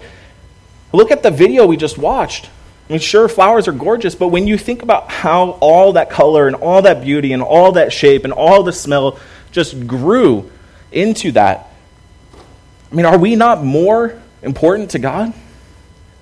look 0.91 1.11
at 1.11 1.23
the 1.23 1.31
video 1.31 1.65
we 1.65 1.77
just 1.77 1.97
watched. 1.97 2.49
I 2.89 2.93
mean, 2.93 2.99
sure, 2.99 3.29
flowers 3.29 3.67
are 3.67 3.71
gorgeous, 3.71 4.13
but 4.13 4.27
when 4.27 4.45
you 4.45 4.57
think 4.57 4.81
about 4.81 5.09
how 5.09 5.51
all 5.61 5.93
that 5.93 6.09
color 6.09 6.47
and 6.47 6.55
all 6.55 6.81
that 6.81 7.01
beauty 7.01 7.31
and 7.31 7.41
all 7.41 7.71
that 7.73 7.93
shape 7.93 8.25
and 8.25 8.33
all 8.33 8.63
the 8.63 8.73
smell 8.73 9.19
just 9.51 9.87
grew 9.87 10.51
into 10.91 11.31
that, 11.31 11.69
I 12.91 12.95
mean, 12.95 13.05
are 13.05 13.17
we 13.17 13.35
not 13.35 13.63
more 13.63 14.21
important 14.41 14.91
to 14.91 14.99
God? 14.99 15.33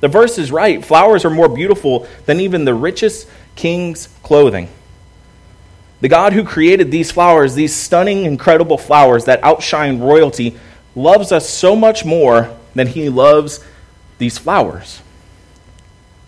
The 0.01 0.07
verse 0.07 0.37
is 0.37 0.51
right. 0.51 0.83
Flowers 0.83 1.25
are 1.25 1.29
more 1.29 1.49
beautiful 1.49 2.07
than 2.25 2.39
even 2.39 2.65
the 2.65 2.73
richest 2.73 3.27
king's 3.55 4.07
clothing. 4.23 4.69
The 6.01 6.09
God 6.09 6.33
who 6.33 6.43
created 6.43 6.89
these 6.89 7.11
flowers, 7.11 7.53
these 7.53 7.75
stunning, 7.75 8.25
incredible 8.25 8.77
flowers 8.77 9.25
that 9.25 9.43
outshine 9.43 9.99
royalty, 9.99 10.57
loves 10.95 11.31
us 11.31 11.47
so 11.47 11.75
much 11.75 12.03
more 12.03 12.55
than 12.73 12.87
he 12.87 13.09
loves 13.09 13.63
these 14.17 14.37
flowers. 14.37 15.01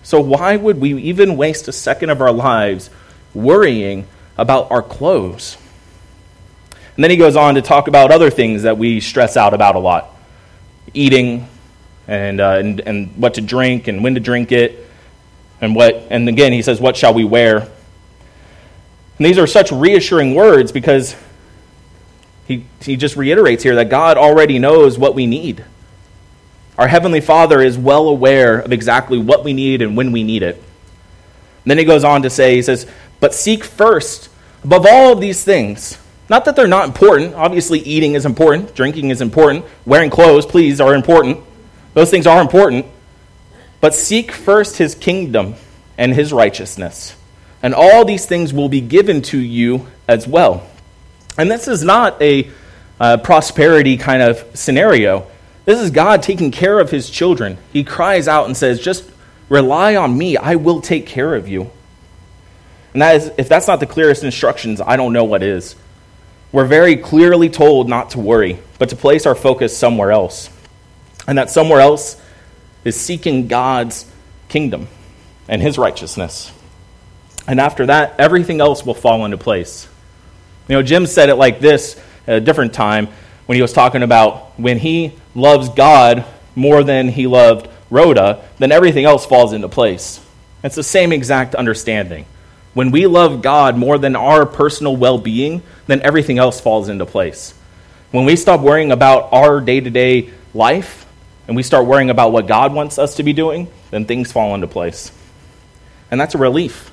So, 0.03 0.19
why 0.19 0.57
would 0.57 0.79
we 0.79 0.93
even 1.01 1.37
waste 1.37 1.67
a 1.67 1.71
second 1.71 2.09
of 2.09 2.21
our 2.21 2.31
lives 2.31 2.89
worrying 3.33 4.05
about 4.37 4.69
our 4.69 4.81
clothes? 4.81 5.57
And 6.95 7.03
then 7.03 7.09
he 7.09 7.17
goes 7.17 7.35
on 7.35 7.55
to 7.55 7.61
talk 7.61 7.87
about 7.87 8.11
other 8.11 8.29
things 8.29 8.63
that 8.63 8.77
we 8.77 8.99
stress 8.99 9.35
out 9.35 9.53
about 9.53 9.75
a 9.75 9.79
lot 9.79 10.09
eating, 10.93 11.47
and, 12.07 12.39
uh, 12.39 12.57
and, 12.57 12.79
and 12.81 13.15
what 13.17 13.35
to 13.35 13.41
drink, 13.41 13.87
and 13.87 14.03
when 14.03 14.13
to 14.13 14.19
drink 14.19 14.51
it. 14.51 14.87
And, 15.63 15.75
what, 15.75 15.95
and 16.09 16.27
again, 16.27 16.51
he 16.51 16.61
says, 16.61 16.81
What 16.81 16.97
shall 16.97 17.13
we 17.13 17.23
wear? 17.23 17.59
And 17.59 19.25
these 19.25 19.37
are 19.37 19.47
such 19.47 19.71
reassuring 19.71 20.35
words 20.35 20.73
because 20.73 21.15
he, 22.45 22.65
he 22.81 22.97
just 22.97 23.15
reiterates 23.15 23.63
here 23.63 23.75
that 23.75 23.87
God 23.87 24.17
already 24.17 24.59
knows 24.59 24.99
what 24.99 25.15
we 25.15 25.25
need. 25.25 25.63
Our 26.77 26.89
Heavenly 26.89 27.21
Father 27.21 27.61
is 27.61 27.77
well 27.77 28.09
aware 28.09 28.59
of 28.59 28.73
exactly 28.73 29.17
what 29.17 29.45
we 29.45 29.53
need 29.53 29.81
and 29.81 29.95
when 29.95 30.11
we 30.11 30.21
need 30.21 30.43
it. 30.43 30.55
And 30.55 31.71
then 31.71 31.77
he 31.77 31.85
goes 31.85 32.03
on 32.03 32.23
to 32.23 32.29
say, 32.29 32.55
he 32.55 32.61
says, 32.61 32.85
But 33.21 33.33
seek 33.33 33.63
first, 33.63 34.27
above 34.65 34.85
all 34.85 35.13
of 35.13 35.21
these 35.21 35.45
things. 35.45 35.97
Not 36.27 36.43
that 36.43 36.57
they're 36.57 36.67
not 36.67 36.87
important. 36.87 37.35
Obviously, 37.35 37.79
eating 37.79 38.15
is 38.15 38.25
important, 38.25 38.75
drinking 38.75 39.11
is 39.11 39.21
important, 39.21 39.63
wearing 39.85 40.09
clothes, 40.09 40.45
please, 40.45 40.81
are 40.81 40.93
important. 40.93 41.37
Those 41.93 42.11
things 42.11 42.27
are 42.27 42.41
important. 42.41 42.85
But 43.83 43.93
seek 43.93 44.31
first 44.31 44.77
his 44.77 44.95
kingdom 44.95 45.55
and 45.97 46.13
his 46.13 46.31
righteousness. 46.31 47.17
And 47.61 47.75
all 47.75 48.05
these 48.05 48.25
things 48.25 48.53
will 48.53 48.69
be 48.69 48.79
given 48.79 49.21
to 49.23 49.37
you 49.37 49.87
as 50.07 50.25
well. 50.25 50.65
And 51.37 51.51
this 51.51 51.67
is 51.67 51.83
not 51.83 52.21
a 52.21 52.49
uh, 52.97 53.17
prosperity 53.17 53.97
kind 53.97 54.21
of 54.21 54.41
scenario. 54.53 55.27
This 55.65 55.81
is 55.81 55.91
God 55.91 56.23
taking 56.23 56.49
care 56.49 56.79
of 56.79 56.91
his 56.91 57.09
children. 57.09 57.57
He 57.73 57.83
cries 57.83 58.29
out 58.29 58.45
and 58.45 58.55
says, 58.55 58.79
Just 58.79 59.03
rely 59.49 59.97
on 59.97 60.17
me, 60.17 60.37
I 60.37 60.55
will 60.55 60.79
take 60.79 61.05
care 61.05 61.35
of 61.35 61.49
you. 61.49 61.69
And 62.93 63.01
that 63.01 63.17
is, 63.17 63.31
if 63.37 63.49
that's 63.49 63.67
not 63.67 63.81
the 63.81 63.85
clearest 63.85 64.23
instructions, 64.23 64.79
I 64.79 64.95
don't 64.95 65.11
know 65.11 65.25
what 65.25 65.43
is. 65.43 65.75
We're 66.53 66.67
very 66.67 66.95
clearly 66.95 67.49
told 67.49 67.89
not 67.89 68.11
to 68.11 68.19
worry, 68.19 68.59
but 68.79 68.87
to 68.91 68.95
place 68.95 69.25
our 69.25 69.35
focus 69.35 69.75
somewhere 69.75 70.13
else. 70.13 70.49
And 71.27 71.37
that 71.37 71.49
somewhere 71.49 71.81
else 71.81 72.15
is 72.83 72.99
seeking 72.99 73.47
God's 73.47 74.05
kingdom 74.49 74.87
and 75.47 75.61
his 75.61 75.77
righteousness. 75.77 76.51
And 77.47 77.59
after 77.59 77.87
that, 77.87 78.15
everything 78.19 78.61
else 78.61 78.85
will 78.85 78.93
fall 78.93 79.25
into 79.25 79.37
place. 79.37 79.87
You 80.67 80.75
know, 80.75 80.83
Jim 80.83 81.05
said 81.05 81.29
it 81.29 81.35
like 81.35 81.59
this 81.59 81.99
at 82.27 82.37
a 82.37 82.41
different 82.41 82.73
time 82.73 83.07
when 83.45 83.57
he 83.57 83.61
was 83.61 83.73
talking 83.73 84.03
about 84.03 84.57
when 84.57 84.79
he 84.79 85.13
loves 85.35 85.69
God 85.69 86.25
more 86.55 86.83
than 86.83 87.09
he 87.09 87.27
loved 87.27 87.67
Rhoda, 87.89 88.47
then 88.57 88.71
everything 88.71 89.05
else 89.05 89.25
falls 89.25 89.53
into 89.53 89.67
place. 89.67 90.21
It's 90.63 90.75
the 90.75 90.83
same 90.83 91.11
exact 91.11 91.55
understanding. 91.55 92.25
When 92.73 92.91
we 92.91 93.05
love 93.05 93.41
God 93.41 93.77
more 93.77 93.97
than 93.97 94.15
our 94.15 94.45
personal 94.45 94.95
well 94.95 95.17
being, 95.17 95.61
then 95.87 96.01
everything 96.01 96.37
else 96.39 96.61
falls 96.61 96.89
into 96.89 97.05
place. 97.05 97.53
When 98.11 98.25
we 98.25 98.35
stop 98.35 98.61
worrying 98.61 98.91
about 98.91 99.33
our 99.33 99.59
day 99.59 99.79
to 99.79 99.89
day 99.89 100.31
life 100.53 101.02
and 101.47 101.55
we 101.55 101.63
start 101.63 101.85
worrying 101.85 102.09
about 102.09 102.31
what 102.31 102.47
God 102.47 102.73
wants 102.73 102.97
us 102.97 103.15
to 103.15 103.23
be 103.23 103.33
doing, 103.33 103.67
then 103.91 104.05
things 104.05 104.31
fall 104.31 104.55
into 104.55 104.67
place. 104.67 105.11
And 106.09 106.19
that's 106.19 106.35
a 106.35 106.37
relief 106.37 106.91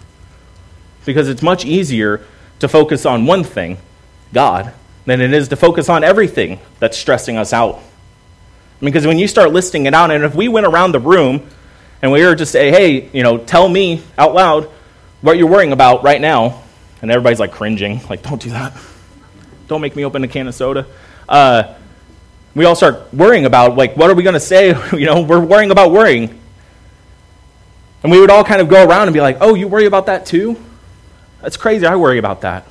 because 1.05 1.29
it's 1.29 1.43
much 1.43 1.65
easier 1.65 2.25
to 2.59 2.69
focus 2.69 3.07
on 3.07 3.27
one 3.27 3.45
thing, 3.45 3.79
God, 4.33 4.73
than 5.07 5.21
it 5.21 5.33
is 5.33 5.49
to 5.49 5.57
focus 5.57 5.89
on 5.89 6.05
everything 6.05 6.61
that's 6.79 6.97
stressing 6.97 7.37
us 7.37 7.53
out. 7.53 7.81
Because 8.81 9.07
when 9.07 9.19
you 9.19 9.29
start 9.29 9.53
listing 9.53 9.87
it 9.87 9.95
out, 9.95 10.11
and 10.11 10.25
if 10.25 10.35
we 10.35 10.49
went 10.49 10.67
around 10.67 10.93
the 10.93 11.01
room 11.01 11.49
and 12.03 12.11
we 12.13 12.25
were 12.25 12.35
just 12.35 12.53
say, 12.53 12.71
hey, 12.71 13.11
you 13.13 13.23
know, 13.23 13.39
tell 13.39 13.69
me 13.69 14.03
out 14.17 14.35
loud 14.35 14.71
what 15.21 15.37
you're 15.37 15.49
worrying 15.49 15.73
about 15.73 16.03
right 16.03 16.21
now, 16.21 16.63
and 17.03 17.11
everybody's 17.11 17.41
like 17.41 17.53
cringing, 17.53 18.01
like, 18.09 18.23
don't 18.23 18.41
do 18.41 18.51
that. 18.51 18.77
Don't 19.69 19.81
make 19.81 19.95
me 19.95 20.05
open 20.05 20.25
a 20.25 20.29
can 20.29 20.49
of 20.49 20.55
soda. 20.55 20.87
Uh, 21.29 21.75
We 22.55 22.65
all 22.65 22.75
start 22.75 23.13
worrying 23.15 23.47
about, 23.47 23.77
like, 23.77 23.97
what 23.97 24.11
are 24.11 24.15
we 24.15 24.23
going 24.23 24.35
to 24.35 24.41
say? 24.41 24.69
you 24.93 25.07
know, 25.07 25.23
we're 25.23 25.41
worrying 25.41 25.71
about 25.71 25.93
worrying. 25.93 26.41
And 28.03 28.11
we 28.11 28.19
would 28.19 28.31
all 28.31 28.45
kind 28.45 28.61
of 28.61 28.69
go 28.69 28.87
around 28.87 29.09
and 29.09 29.15
be 29.15 29.21
like, 29.21 29.39
oh, 29.41 29.55
you 29.55 29.69
worry 29.69 29.87
about 29.87 30.07
that 30.07 30.27
too? 30.27 30.57
That's 31.43 31.57
crazy. 31.57 31.87
I 31.87 31.97
worry 31.97 32.19
about 32.19 32.43
that. 32.43 32.67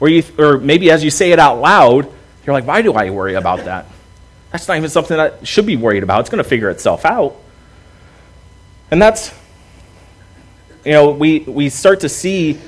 Or, 0.00 0.08
you, 0.08 0.24
or 0.38 0.58
maybe 0.58 0.90
as 0.90 1.04
you 1.04 1.10
say 1.10 1.32
it 1.32 1.38
out 1.38 1.60
loud, 1.60 2.10
you're 2.44 2.54
like, 2.54 2.66
why 2.66 2.82
do 2.82 2.92
I 2.92 3.10
worry 3.10 3.34
about 3.34 3.64
that? 3.64 3.86
That's 4.50 4.68
not 4.68 4.76
even 4.76 4.90
something 4.90 5.16
that 5.16 5.46
should 5.46 5.66
be 5.66 5.76
worried 5.76 6.02
about. 6.02 6.20
It's 6.20 6.30
going 6.30 6.42
to 6.42 6.48
figure 6.48 6.70
itself 6.70 7.04
out. 7.04 7.36
And 8.90 9.00
that's, 9.00 9.32
you 10.84 10.92
know, 10.92 11.10
we, 11.10 11.40
we 11.40 11.68
start 11.68 12.00
to 12.00 12.08
see 12.08 12.58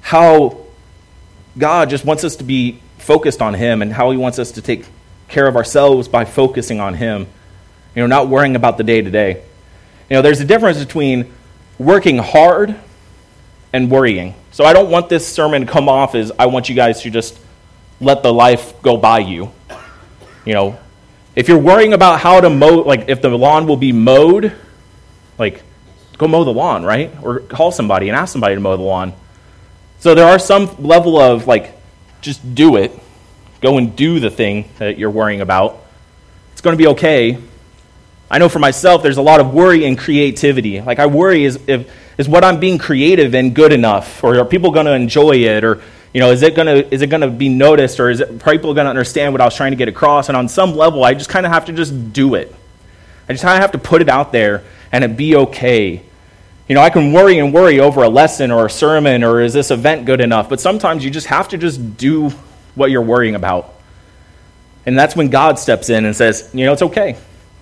how 0.00 0.66
God 1.58 1.90
just 1.90 2.04
wants 2.04 2.24
us 2.24 2.36
to 2.36 2.44
be 2.44 2.80
focused 2.98 3.42
on 3.42 3.54
Him 3.54 3.82
and 3.82 3.92
how 3.92 4.10
He 4.10 4.16
wants 4.16 4.38
us 4.38 4.52
to 4.52 4.62
take 4.62 4.86
care 5.28 5.46
of 5.46 5.56
ourselves 5.56 6.08
by 6.08 6.24
focusing 6.24 6.80
on 6.80 6.94
Him. 6.94 7.26
You 7.94 8.02
know, 8.02 8.06
not 8.06 8.28
worrying 8.28 8.56
about 8.56 8.76
the 8.78 8.84
day 8.84 9.00
to 9.00 9.10
day. 9.10 9.42
You 10.10 10.16
know, 10.16 10.22
there's 10.22 10.40
a 10.40 10.44
difference 10.44 10.78
between 10.78 11.32
working 11.78 12.18
hard 12.18 12.76
and 13.72 13.90
worrying. 13.90 14.34
So 14.52 14.64
I 14.64 14.72
don't 14.72 14.90
want 14.90 15.08
this 15.08 15.26
sermon 15.26 15.66
to 15.66 15.72
come 15.72 15.88
off 15.88 16.14
as 16.14 16.32
I 16.38 16.46
want 16.46 16.68
you 16.68 16.74
guys 16.74 17.02
to 17.02 17.10
just 17.10 17.38
let 18.00 18.22
the 18.22 18.32
life 18.32 18.80
go 18.82 18.96
by 18.96 19.18
you. 19.18 19.52
You 20.44 20.54
know, 20.54 20.78
if 21.34 21.48
you're 21.48 21.58
worrying 21.58 21.92
about 21.92 22.20
how 22.20 22.40
to 22.40 22.48
mow, 22.48 22.82
like 22.82 23.08
if 23.08 23.20
the 23.20 23.28
lawn 23.28 23.66
will 23.66 23.76
be 23.76 23.92
mowed, 23.92 24.52
like 25.38 25.62
go 26.16 26.28
mow 26.28 26.44
the 26.44 26.52
lawn, 26.52 26.84
right? 26.84 27.10
Or 27.22 27.40
call 27.40 27.72
somebody 27.72 28.08
and 28.08 28.16
ask 28.16 28.32
somebody 28.32 28.54
to 28.54 28.60
mow 28.60 28.76
the 28.76 28.82
lawn. 28.82 29.12
So 29.98 30.14
there 30.14 30.26
are 30.26 30.38
some 30.38 30.82
level 30.82 31.18
of 31.18 31.46
like, 31.46 31.74
just 32.20 32.54
do 32.54 32.76
it. 32.76 32.98
Go 33.60 33.78
and 33.78 33.96
do 33.96 34.20
the 34.20 34.30
thing 34.30 34.68
that 34.78 34.98
you're 34.98 35.10
worrying 35.10 35.40
about. 35.40 35.82
It's 36.52 36.60
going 36.60 36.76
to 36.76 36.82
be 36.82 36.88
okay. 36.88 37.38
I 38.30 38.38
know 38.38 38.48
for 38.48 38.58
myself, 38.58 39.02
there's 39.02 39.18
a 39.18 39.22
lot 39.22 39.40
of 39.40 39.54
worry 39.54 39.84
and 39.84 39.96
creativity. 39.96 40.80
Like, 40.80 40.98
I 40.98 41.06
worry 41.06 41.44
is, 41.44 41.60
if, 41.66 41.90
is 42.18 42.28
what 42.28 42.44
I'm 42.44 42.58
being 42.58 42.78
creative 42.78 43.34
and 43.34 43.54
good 43.54 43.72
enough? 43.72 44.24
Or 44.24 44.38
are 44.38 44.44
people 44.44 44.70
going 44.72 44.86
to 44.86 44.94
enjoy 44.94 45.36
it? 45.36 45.64
Or, 45.64 45.82
you 46.12 46.20
know, 46.20 46.30
is 46.32 46.42
it 46.42 46.56
going 46.56 46.66
to, 46.66 46.92
is 46.92 47.02
it 47.02 47.08
going 47.08 47.20
to 47.20 47.30
be 47.30 47.48
noticed? 47.48 48.00
Or 48.00 48.10
is 48.10 48.20
it, 48.20 48.44
people 48.44 48.74
going 48.74 48.86
to 48.86 48.90
understand 48.90 49.32
what 49.32 49.40
I 49.40 49.44
was 49.44 49.54
trying 49.54 49.72
to 49.72 49.76
get 49.76 49.88
across? 49.88 50.28
And 50.28 50.36
on 50.36 50.48
some 50.48 50.74
level, 50.74 51.04
I 51.04 51.14
just 51.14 51.30
kind 51.30 51.46
of 51.46 51.52
have 51.52 51.66
to 51.66 51.72
just 51.72 52.12
do 52.12 52.34
it. 52.34 52.54
I 53.28 53.32
just 53.32 53.44
kind 53.44 53.56
of 53.56 53.62
have 53.62 53.72
to 53.72 53.78
put 53.78 54.02
it 54.02 54.08
out 54.08 54.32
there 54.32 54.64
and 54.92 55.04
it 55.04 55.16
be 55.16 55.36
okay. 55.36 56.02
You 56.68 56.74
know, 56.74 56.80
I 56.80 56.90
can 56.90 57.12
worry 57.12 57.38
and 57.38 57.54
worry 57.54 57.78
over 57.78 58.02
a 58.02 58.08
lesson 58.08 58.50
or 58.50 58.66
a 58.66 58.70
sermon 58.70 59.22
or 59.22 59.40
is 59.40 59.52
this 59.52 59.70
event 59.70 60.04
good 60.04 60.20
enough? 60.20 60.48
But 60.48 60.60
sometimes 60.60 61.04
you 61.04 61.10
just 61.10 61.28
have 61.28 61.48
to 61.50 61.58
just 61.58 61.96
do 61.96 62.32
what 62.76 62.92
you're 62.92 63.02
worrying 63.02 63.34
about. 63.34 63.74
And 64.86 64.96
that's 64.96 65.16
when 65.16 65.30
God 65.30 65.58
steps 65.58 65.90
in 65.90 66.04
and 66.04 66.14
says, 66.14 66.48
you 66.52 66.64
know, 66.64 66.72
it's 66.72 66.82
okay. 66.82 67.16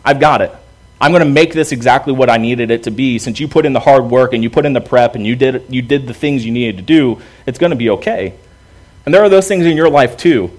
I've 0.04 0.20
got 0.20 0.42
it. 0.42 0.52
I'm 1.00 1.10
going 1.10 1.24
to 1.24 1.30
make 1.30 1.54
this 1.54 1.72
exactly 1.72 2.12
what 2.12 2.28
I 2.28 2.36
needed 2.36 2.70
it 2.70 2.82
to 2.84 2.90
be. 2.90 3.18
Since 3.18 3.40
you 3.40 3.48
put 3.48 3.64
in 3.64 3.72
the 3.72 3.80
hard 3.80 4.04
work 4.04 4.34
and 4.34 4.42
you 4.42 4.50
put 4.50 4.66
in 4.66 4.74
the 4.74 4.80
prep 4.80 5.14
and 5.14 5.26
you 5.26 5.34
did, 5.34 5.64
you 5.68 5.80
did 5.82 6.06
the 6.06 6.14
things 6.14 6.44
you 6.44 6.52
needed 6.52 6.76
to 6.76 6.82
do, 6.82 7.22
it's 7.46 7.58
going 7.58 7.70
to 7.70 7.76
be 7.76 7.90
okay. 7.90 8.34
And 9.04 9.14
there 9.14 9.22
are 9.22 9.28
those 9.28 9.48
things 9.48 9.66
in 9.66 9.76
your 9.76 9.88
life 9.88 10.16
too, 10.16 10.50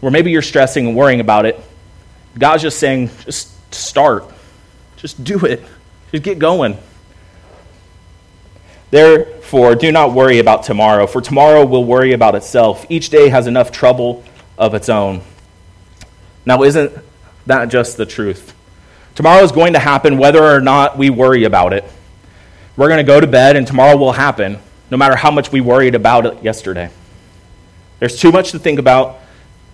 where 0.00 0.10
maybe 0.10 0.30
you're 0.30 0.42
stressing 0.42 0.86
and 0.86 0.96
worrying 0.96 1.20
about 1.20 1.46
it. 1.46 1.60
God's 2.38 2.62
just 2.62 2.78
saying, 2.78 3.10
just 3.24 3.74
start. 3.74 4.24
Just 4.96 5.22
do 5.22 5.44
it. 5.44 5.62
Just 6.10 6.22
get 6.22 6.38
going. 6.38 6.76
Therefore, 8.90 9.74
do 9.74 9.92
not 9.92 10.12
worry 10.12 10.38
about 10.38 10.62
tomorrow, 10.62 11.06
for 11.06 11.20
tomorrow 11.20 11.64
will 11.64 11.84
worry 11.84 12.12
about 12.12 12.34
itself. 12.34 12.86
Each 12.88 13.10
day 13.10 13.28
has 13.28 13.46
enough 13.46 13.70
trouble 13.70 14.24
of 14.56 14.74
its 14.74 14.88
own. 14.88 15.20
Now, 16.46 16.62
isn't 16.62 16.92
that 17.46 17.66
just 17.68 17.96
the 17.96 18.06
truth? 18.06 18.54
Tomorrow 19.14 19.42
is 19.42 19.52
going 19.52 19.74
to 19.74 19.78
happen 19.78 20.16
whether 20.16 20.42
or 20.42 20.60
not 20.60 20.96
we 20.96 21.10
worry 21.10 21.44
about 21.44 21.72
it. 21.72 21.84
We're 22.76 22.88
going 22.88 23.04
to 23.04 23.04
go 23.04 23.20
to 23.20 23.26
bed, 23.26 23.56
and 23.56 23.66
tomorrow 23.66 23.96
will 23.96 24.12
happen, 24.12 24.58
no 24.90 24.96
matter 24.96 25.16
how 25.16 25.30
much 25.30 25.52
we 25.52 25.60
worried 25.60 25.94
about 25.94 26.24
it 26.24 26.42
yesterday. 26.42 26.90
There's 27.98 28.18
too 28.18 28.32
much 28.32 28.52
to 28.52 28.58
think 28.58 28.78
about 28.78 29.18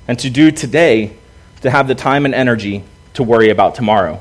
and 0.08 0.18
to 0.20 0.30
do 0.30 0.50
today 0.50 1.16
to 1.60 1.70
have 1.70 1.86
the 1.86 1.94
time 1.94 2.24
and 2.24 2.34
energy 2.34 2.82
to 3.14 3.22
worry 3.22 3.50
about 3.50 3.74
tomorrow. 3.74 4.20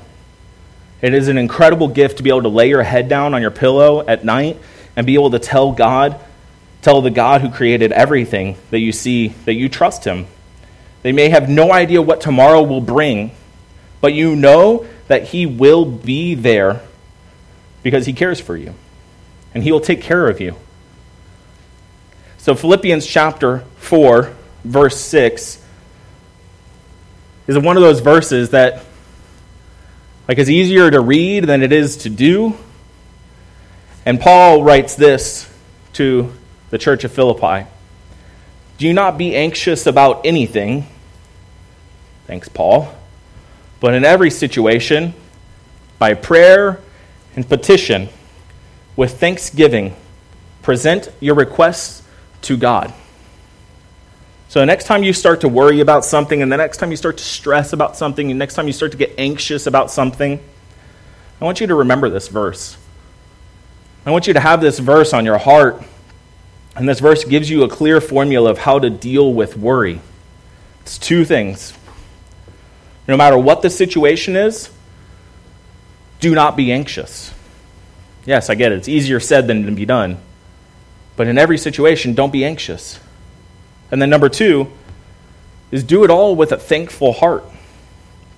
It 1.01 1.13
is 1.13 1.27
an 1.27 1.37
incredible 1.37 1.87
gift 1.87 2.17
to 2.17 2.23
be 2.23 2.29
able 2.29 2.43
to 2.43 2.49
lay 2.49 2.69
your 2.69 2.83
head 2.83 3.09
down 3.09 3.33
on 3.33 3.41
your 3.41 3.51
pillow 3.51 4.05
at 4.05 4.23
night 4.23 4.57
and 4.95 5.05
be 5.05 5.15
able 5.15 5.31
to 5.31 5.39
tell 5.39 5.71
God, 5.71 6.19
tell 6.81 7.01
the 7.01 7.09
God 7.09 7.41
who 7.41 7.49
created 7.49 7.91
everything 7.91 8.57
that 8.69 8.79
you 8.79 8.91
see, 8.91 9.29
that 9.45 9.53
you 9.53 9.69
trust 9.69 10.05
Him. 10.05 10.27
They 11.01 11.11
may 11.11 11.29
have 11.29 11.49
no 11.49 11.71
idea 11.71 12.01
what 12.01 12.21
tomorrow 12.21 12.61
will 12.63 12.81
bring, 12.81 13.31
but 14.01 14.13
you 14.13 14.35
know 14.35 14.85
that 15.07 15.25
He 15.25 15.45
will 15.45 15.85
be 15.85 16.35
there 16.35 16.81
because 17.81 18.05
He 18.05 18.13
cares 18.13 18.39
for 18.39 18.55
you 18.55 18.73
and 19.53 19.63
He 19.63 19.71
will 19.71 19.81
take 19.81 20.01
care 20.01 20.27
of 20.27 20.39
you. 20.39 20.55
So, 22.37 22.55
Philippians 22.55 23.05
chapter 23.05 23.59
4, 23.77 24.33
verse 24.65 24.99
6 24.99 25.63
is 27.47 27.57
one 27.57 27.77
of 27.77 27.83
those 27.83 27.99
verses 27.99 28.51
that 28.51 28.83
like 30.27 30.37
is 30.37 30.49
easier 30.49 30.89
to 30.89 30.99
read 30.99 31.45
than 31.45 31.61
it 31.61 31.71
is 31.71 31.97
to 31.97 32.09
do 32.09 32.57
and 34.05 34.19
Paul 34.19 34.63
writes 34.63 34.95
this 34.95 35.49
to 35.93 36.33
the 36.69 36.77
church 36.77 37.03
of 37.03 37.11
Philippi 37.11 37.69
Do 38.77 38.93
not 38.93 39.17
be 39.17 39.35
anxious 39.35 39.85
about 39.85 40.25
anything. 40.25 40.87
Thanks, 42.27 42.49
Paul. 42.49 42.93
But 43.79 43.93
in 43.93 44.05
every 44.05 44.29
situation, 44.29 45.13
by 45.99 46.13
prayer 46.13 46.79
and 47.35 47.47
petition, 47.47 48.09
with 48.95 49.19
thanksgiving, 49.19 49.95
present 50.61 51.09
your 51.19 51.35
requests 51.35 52.03
to 52.43 52.57
God. 52.57 52.93
So, 54.49 54.59
the 54.59 54.65
next 54.65 54.85
time 54.85 55.03
you 55.03 55.13
start 55.13 55.41
to 55.41 55.47
worry 55.47 55.79
about 55.79 56.05
something, 56.05 56.41
and 56.41 56.51
the 56.51 56.57
next 56.57 56.77
time 56.77 56.91
you 56.91 56.97
start 56.97 57.17
to 57.17 57.23
stress 57.23 57.73
about 57.73 57.97
something, 57.97 58.29
and 58.29 58.37
next 58.37 58.53
time 58.53 58.67
you 58.67 58.73
start 58.73 58.91
to 58.91 58.97
get 58.97 59.15
anxious 59.17 59.65
about 59.65 59.89
something, 59.89 60.39
I 61.41 61.45
want 61.45 61.59
you 61.59 61.67
to 61.67 61.75
remember 61.75 62.09
this 62.09 62.27
verse. 62.27 62.77
I 64.05 64.11
want 64.11 64.27
you 64.27 64.33
to 64.33 64.39
have 64.39 64.61
this 64.61 64.79
verse 64.79 65.13
on 65.13 65.25
your 65.25 65.37
heart. 65.37 65.81
And 66.75 66.89
this 66.89 66.99
verse 66.99 67.23
gives 67.23 67.49
you 67.49 67.63
a 67.63 67.69
clear 67.69 68.01
formula 68.01 68.49
of 68.49 68.57
how 68.57 68.79
to 68.79 68.89
deal 68.89 69.33
with 69.33 69.55
worry. 69.55 70.01
It's 70.81 70.97
two 70.97 71.23
things. 71.23 71.73
No 73.07 73.15
matter 73.15 73.37
what 73.37 73.61
the 73.61 73.69
situation 73.69 74.35
is, 74.35 74.69
do 76.19 76.33
not 76.33 76.57
be 76.57 76.71
anxious. 76.71 77.33
Yes, 78.25 78.49
I 78.49 78.55
get 78.55 78.71
it. 78.71 78.77
It's 78.77 78.87
easier 78.87 79.19
said 79.19 79.47
than 79.47 79.65
to 79.65 79.71
be 79.71 79.85
done. 79.85 80.17
But 81.15 81.27
in 81.27 81.37
every 81.37 81.57
situation, 81.57 82.13
don't 82.13 82.31
be 82.31 82.43
anxious. 82.43 82.99
And 83.91 84.01
then 84.01 84.09
number 84.09 84.29
two 84.29 84.71
is 85.69 85.83
do 85.83 86.03
it 86.03 86.09
all 86.09 86.35
with 86.35 86.51
a 86.51 86.57
thankful 86.57 87.13
heart. 87.13 87.43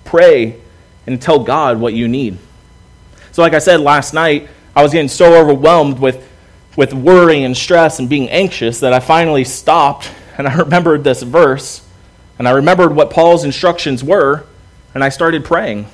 Pray 0.04 0.60
and 1.06 1.22
tell 1.22 1.38
God 1.38 1.80
what 1.80 1.94
you 1.94 2.08
need. 2.08 2.38
So, 3.32 3.42
like 3.42 3.54
I 3.54 3.58
said 3.60 3.80
last 3.80 4.12
night, 4.12 4.48
I 4.76 4.82
was 4.82 4.92
getting 4.92 5.08
so 5.08 5.34
overwhelmed 5.34 5.98
with, 5.98 6.28
with 6.76 6.92
worry 6.92 7.42
and 7.42 7.56
stress 7.56 7.98
and 7.98 8.10
being 8.10 8.28
anxious 8.28 8.80
that 8.80 8.92
I 8.92 9.00
finally 9.00 9.42
stopped 9.42 10.10
and 10.36 10.46
I 10.46 10.54
remembered 10.58 11.02
this 11.02 11.22
verse 11.22 11.82
and 12.38 12.46
I 12.46 12.50
remembered 12.50 12.94
what 12.94 13.10
Paul's 13.10 13.42
instructions 13.42 14.04
were 14.04 14.44
and 14.94 15.02
I 15.02 15.08
started 15.08 15.46
praying. 15.46 15.86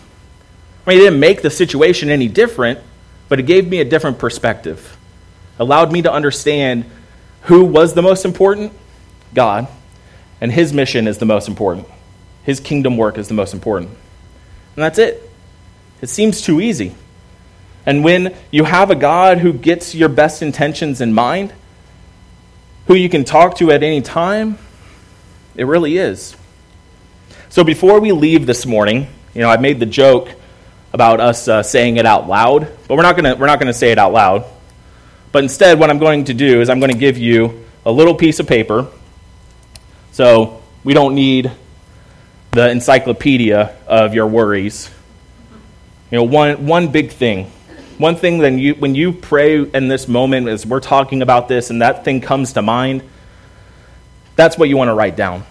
I 0.84 0.90
mean, 0.90 0.98
it 0.98 1.02
didn't 1.02 1.20
make 1.20 1.42
the 1.42 1.50
situation 1.50 2.10
any 2.10 2.26
different, 2.26 2.80
but 3.28 3.38
it 3.38 3.44
gave 3.44 3.68
me 3.68 3.78
a 3.78 3.84
different 3.84 4.18
perspective. 4.18 4.96
Allowed 5.60 5.92
me 5.92 6.02
to 6.02 6.12
understand 6.12 6.84
who 7.42 7.64
was 7.64 7.94
the 7.94 8.02
most 8.02 8.24
important? 8.24 8.72
God. 9.32 9.68
And 10.40 10.50
his 10.50 10.72
mission 10.72 11.06
is 11.06 11.18
the 11.18 11.24
most 11.24 11.46
important. 11.46 11.86
His 12.42 12.58
kingdom 12.58 12.96
work 12.96 13.16
is 13.16 13.28
the 13.28 13.34
most 13.34 13.54
important. 13.54 13.90
And 13.90 14.82
that's 14.82 14.98
it. 14.98 15.30
It 16.00 16.08
seems 16.08 16.42
too 16.42 16.60
easy. 16.60 16.96
And 17.84 18.04
when 18.04 18.34
you 18.50 18.64
have 18.64 18.90
a 18.90 18.94
God 18.94 19.38
who 19.38 19.52
gets 19.52 19.94
your 19.94 20.08
best 20.08 20.42
intentions 20.42 21.00
in 21.00 21.12
mind, 21.12 21.52
who 22.86 22.94
you 22.94 23.08
can 23.08 23.24
talk 23.24 23.56
to 23.56 23.70
at 23.72 23.82
any 23.82 24.00
time, 24.00 24.58
it 25.56 25.64
really 25.64 25.96
is. 25.96 26.36
So 27.48 27.64
before 27.64 28.00
we 28.00 28.12
leave 28.12 28.46
this 28.46 28.64
morning, 28.64 29.08
you 29.34 29.42
know, 29.42 29.50
I 29.50 29.56
made 29.56 29.80
the 29.80 29.86
joke 29.86 30.28
about 30.92 31.20
us 31.20 31.48
uh, 31.48 31.62
saying 31.62 31.96
it 31.96 32.06
out 32.06 32.28
loud, 32.28 32.68
but 32.86 32.96
we're 32.96 33.02
not 33.02 33.16
going 33.16 33.24
to 33.24 33.38
we're 33.38 33.46
not 33.46 33.58
going 33.58 33.72
to 33.72 33.78
say 33.78 33.92
it 33.92 33.98
out 33.98 34.12
loud. 34.12 34.44
But 35.32 35.42
instead 35.42 35.78
what 35.78 35.90
I'm 35.90 35.98
going 35.98 36.24
to 36.24 36.34
do 36.34 36.60
is 36.60 36.68
I'm 36.68 36.80
going 36.80 36.92
to 36.92 36.98
give 36.98 37.18
you 37.18 37.64
a 37.84 37.92
little 37.92 38.14
piece 38.14 38.38
of 38.40 38.46
paper. 38.46 38.88
So 40.12 40.62
we 40.84 40.94
don't 40.94 41.14
need 41.14 41.50
the 42.52 42.70
encyclopedia 42.70 43.74
of 43.86 44.14
your 44.14 44.26
worries. 44.26 44.90
You 46.10 46.18
know, 46.18 46.24
one 46.24 46.66
one 46.66 46.92
big 46.92 47.10
thing 47.10 47.50
one 48.02 48.16
thing 48.16 48.38
then 48.38 48.58
you, 48.58 48.74
when 48.74 48.94
you 48.94 49.12
pray 49.12 49.62
in 49.62 49.88
this 49.88 50.08
moment, 50.08 50.48
as 50.48 50.66
we're 50.66 50.80
talking 50.80 51.22
about 51.22 51.48
this, 51.48 51.70
and 51.70 51.80
that 51.80 52.04
thing 52.04 52.20
comes 52.20 52.54
to 52.54 52.60
mind, 52.62 53.02
that's 54.34 54.58
what 54.58 54.68
you 54.68 54.76
want 54.76 54.88
to 54.88 54.94
write 54.94 55.16
down. 55.16 55.44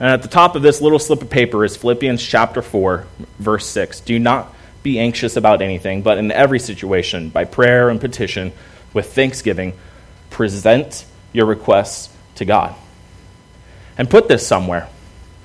And 0.00 0.10
at 0.10 0.22
the 0.22 0.28
top 0.28 0.56
of 0.56 0.62
this 0.62 0.80
little 0.80 0.98
slip 0.98 1.22
of 1.22 1.30
paper 1.30 1.64
is 1.64 1.76
Philippians 1.76 2.20
chapter 2.22 2.60
4, 2.60 3.06
verse 3.38 3.66
6. 3.68 4.00
Do 4.00 4.18
not 4.18 4.52
be 4.82 4.98
anxious 4.98 5.36
about 5.36 5.62
anything, 5.62 6.02
but 6.02 6.18
in 6.18 6.32
every 6.32 6.58
situation, 6.58 7.30
by 7.30 7.44
prayer 7.44 7.88
and 7.88 8.00
petition, 8.00 8.52
with 8.92 9.14
thanksgiving, 9.14 9.74
present 10.30 11.06
your 11.32 11.46
requests 11.46 12.12
to 12.34 12.44
God. 12.44 12.74
And 13.96 14.10
put 14.10 14.26
this 14.26 14.44
somewhere. 14.44 14.88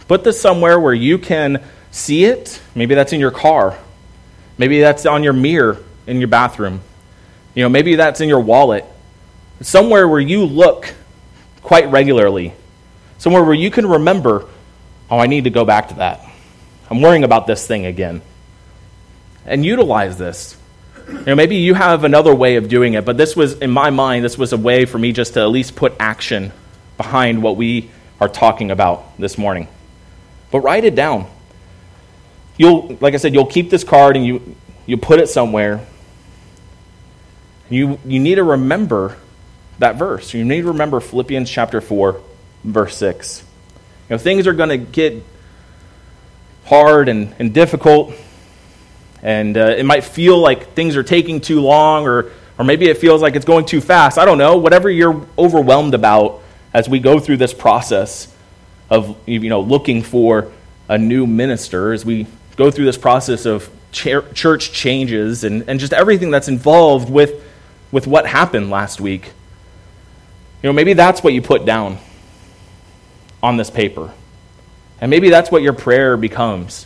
Put 0.07 0.23
this 0.23 0.41
somewhere 0.41 0.79
where 0.79 0.93
you 0.93 1.19
can 1.19 1.63
see 1.91 2.25
it. 2.25 2.59
Maybe 2.73 2.95
that's 2.95 3.13
in 3.13 3.19
your 3.19 3.31
car. 3.31 3.77
Maybe 4.57 4.81
that's 4.81 5.05
on 5.05 5.21
your 5.21 5.33
mirror 5.33 5.77
in 6.09 6.19
your 6.19 6.27
bathroom. 6.27 6.81
You 7.55 7.63
know, 7.63 7.69
maybe 7.69 7.95
that's 7.95 8.21
in 8.21 8.29
your 8.29 8.39
wallet. 8.39 8.85
Somewhere 9.61 10.07
where 10.07 10.19
you 10.19 10.45
look 10.45 10.93
quite 11.61 11.89
regularly. 11.91 12.53
Somewhere 13.17 13.43
where 13.43 13.53
you 13.53 13.69
can 13.69 13.85
remember, 13.85 14.47
oh, 15.09 15.19
I 15.19 15.27
need 15.27 15.43
to 15.43 15.49
go 15.49 15.65
back 15.65 15.89
to 15.89 15.95
that. 15.95 16.21
I'm 16.89 17.01
worrying 17.01 17.23
about 17.23 17.47
this 17.47 17.67
thing 17.67 17.85
again. 17.85 18.21
And 19.45 19.65
utilize 19.65 20.17
this. 20.17 20.57
You 21.07 21.25
know, 21.25 21.35
maybe 21.35 21.57
you 21.57 21.73
have 21.73 22.03
another 22.03 22.33
way 22.33 22.55
of 22.55 22.69
doing 22.69 22.93
it, 22.93 23.03
but 23.03 23.17
this 23.17 23.35
was, 23.35 23.53
in 23.59 23.71
my 23.71 23.89
mind, 23.89 24.23
this 24.23 24.37
was 24.37 24.53
a 24.53 24.57
way 24.57 24.85
for 24.85 24.97
me 24.97 25.11
just 25.11 25.33
to 25.33 25.41
at 25.41 25.49
least 25.49 25.75
put 25.75 25.93
action 25.99 26.51
behind 26.97 27.41
what 27.41 27.57
we 27.57 27.89
are 28.21 28.29
talking 28.29 28.71
about 28.71 29.17
this 29.17 29.37
morning. 29.37 29.67
But 30.51 30.61
write 30.61 30.85
it 30.85 30.95
down. 30.95 31.27
You'll, 32.57 32.97
like 32.99 33.13
I 33.13 33.17
said, 33.17 33.33
you'll 33.33 33.45
keep 33.45 33.69
this 33.69 33.83
card 33.83 34.17
and 34.17 34.25
you, 34.25 34.55
you 34.85 34.97
put 34.97 35.19
it 35.19 35.29
somewhere. 35.29 35.85
You, 37.69 37.99
you 38.05 38.19
need 38.19 38.35
to 38.35 38.43
remember 38.43 39.17
that 39.77 39.95
verse. 39.95 40.33
You 40.33 40.43
need 40.43 40.61
to 40.61 40.67
remember 40.69 40.99
Philippians 40.99 41.49
chapter 41.49 41.81
4, 41.81 42.21
verse 42.63 42.97
6. 42.97 43.43
You 44.09 44.15
know, 44.15 44.17
things 44.17 44.47
are 44.47 44.53
going 44.53 44.69
to 44.69 44.77
get 44.77 45.23
hard 46.65 47.09
and, 47.09 47.33
and 47.39 47.53
difficult, 47.53 48.13
and 49.21 49.57
uh, 49.57 49.75
it 49.77 49.85
might 49.85 50.03
feel 50.03 50.37
like 50.37 50.73
things 50.73 50.95
are 50.95 51.03
taking 51.03 51.41
too 51.41 51.61
long, 51.61 52.07
or, 52.07 52.31
or 52.57 52.65
maybe 52.65 52.87
it 52.87 52.97
feels 52.97 53.21
like 53.21 53.35
it's 53.35 53.45
going 53.45 53.65
too 53.65 53.81
fast. 53.81 54.17
I 54.17 54.25
don't 54.25 54.37
know. 54.37 54.57
Whatever 54.57 54.89
you're 54.89 55.25
overwhelmed 55.37 55.93
about 55.93 56.41
as 56.73 56.89
we 56.89 56.99
go 56.99 57.19
through 57.19 57.37
this 57.37 57.53
process 57.53 58.33
of 58.89 59.15
you 59.27 59.49
know, 59.49 59.61
looking 59.61 60.01
for 60.01 60.51
a 60.87 60.97
new 60.97 61.27
minister, 61.27 61.93
as 61.93 62.03
we 62.03 62.25
go 62.55 62.71
through 62.71 62.85
this 62.85 62.97
process 62.97 63.45
of 63.45 63.69
church 63.91 64.71
changes 64.71 65.43
and, 65.43 65.69
and 65.69 65.79
just 65.79 65.93
everything 65.93 66.31
that's 66.31 66.47
involved 66.47 67.09
with, 67.09 67.43
with 67.91 68.07
what 68.07 68.25
happened 68.25 68.69
last 68.69 69.01
week. 69.01 69.31
You 70.61 70.69
know, 70.69 70.73
maybe 70.73 70.93
that's 70.93 71.23
what 71.23 71.33
you 71.33 71.41
put 71.41 71.65
down 71.65 71.97
on 73.41 73.57
this 73.57 73.69
paper. 73.69 74.13
And 75.01 75.09
maybe 75.09 75.29
that's 75.29 75.49
what 75.49 75.61
your 75.61 75.73
prayer 75.73 76.17
becomes. 76.17 76.85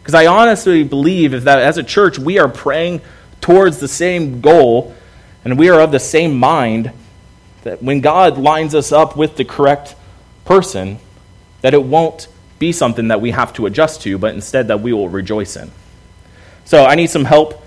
Because 0.00 0.14
I 0.14 0.26
honestly 0.26 0.82
believe 0.82 1.44
that 1.44 1.60
as 1.60 1.78
a 1.78 1.82
church 1.82 2.18
we 2.18 2.38
are 2.38 2.48
praying 2.48 3.00
towards 3.40 3.78
the 3.78 3.88
same 3.88 4.40
goal 4.40 4.94
and 5.44 5.58
we 5.58 5.68
are 5.68 5.80
of 5.80 5.92
the 5.92 6.00
same 6.00 6.36
mind, 6.36 6.92
that 7.62 7.82
when 7.82 8.00
God 8.00 8.38
lines 8.38 8.74
us 8.74 8.90
up 8.90 9.16
with 9.16 9.36
the 9.36 9.44
correct 9.44 9.94
person, 10.44 10.98
that 11.60 11.74
it 11.74 11.82
won't 11.82 12.26
be 12.58 12.72
something 12.72 13.08
that 13.08 13.20
we 13.20 13.30
have 13.30 13.52
to 13.54 13.66
adjust 13.66 14.02
to, 14.02 14.18
but 14.18 14.34
instead 14.34 14.68
that 14.68 14.80
we 14.80 14.92
will 14.92 15.08
rejoice 15.08 15.56
in. 15.56 15.70
So 16.64 16.84
I 16.84 16.94
need 16.94 17.08
some 17.08 17.24
help 17.24 17.64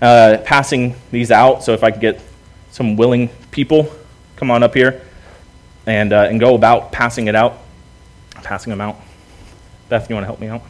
uh, 0.00 0.38
passing 0.44 0.94
these 1.10 1.30
out. 1.30 1.64
So 1.64 1.72
if 1.72 1.82
I 1.82 1.90
could 1.90 2.00
get 2.00 2.20
some 2.76 2.94
willing 2.94 3.30
people, 3.52 3.90
come 4.36 4.50
on 4.50 4.62
up 4.62 4.74
here 4.74 5.00
and, 5.86 6.12
uh, 6.12 6.26
and 6.28 6.38
go 6.38 6.54
about 6.54 6.92
passing 6.92 7.26
it 7.26 7.34
out, 7.34 7.56
passing 8.42 8.68
them 8.70 8.82
out. 8.82 9.00
Beth, 9.88 10.10
you 10.10 10.14
want 10.14 10.24
to 10.24 10.26
help 10.26 10.40
me 10.40 10.48
out? 10.48 10.60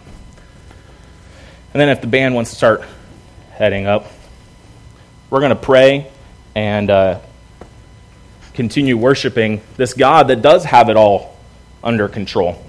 And 1.74 1.80
then 1.80 1.88
if 1.88 2.00
the 2.00 2.06
band 2.06 2.36
wants 2.36 2.50
to 2.50 2.56
start 2.56 2.84
heading 3.50 3.88
up, 3.88 4.06
we're 5.30 5.40
going 5.40 5.50
to 5.50 5.56
pray 5.56 6.08
and 6.54 6.90
uh, 6.90 7.18
continue 8.54 8.96
worshiping 8.96 9.60
this 9.76 9.92
God 9.92 10.28
that 10.28 10.42
does 10.42 10.64
have 10.64 10.88
it 10.90 10.96
all 10.96 11.36
under 11.82 12.06
control. 12.08 12.64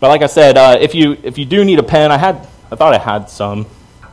But 0.00 0.08
like 0.08 0.22
I 0.22 0.28
said, 0.28 0.56
uh, 0.56 0.78
if 0.80 0.94
you 0.94 1.18
if 1.22 1.36
you 1.36 1.44
do 1.44 1.62
need 1.62 1.78
a 1.78 1.82
pen, 1.82 2.10
I 2.10 2.16
had 2.16 2.36
I 2.70 2.76
thought 2.76 2.94
I 2.94 2.98
had 2.98 3.28
some. 3.28 3.66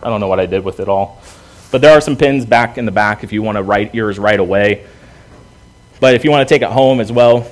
I 0.04 0.10
don't 0.10 0.20
know 0.20 0.28
what 0.28 0.42
I 0.42 0.48
did 0.48 0.66
with 0.66 0.82
it 0.82 0.90
all. 0.90 1.22
But 1.72 1.82
there 1.82 1.98
are 1.98 2.02
some 2.02 2.18
pins 2.18 2.46
back 2.46 2.78
in 2.78 2.86
the 2.86 2.92
back 2.92 3.24
if 3.24 3.32
you 3.32 3.42
want 3.42 3.58
to 3.58 3.64
write 3.64 3.96
yours 3.96 4.20
right 4.20 4.40
away. 4.40 4.86
But 6.00 6.16
if 6.16 6.26
you 6.26 6.32
want 6.32 6.48
to 6.48 6.54
take 6.54 6.62
it 6.62 6.70
home 6.70 7.00
as 7.00 7.12
well, 7.12 7.50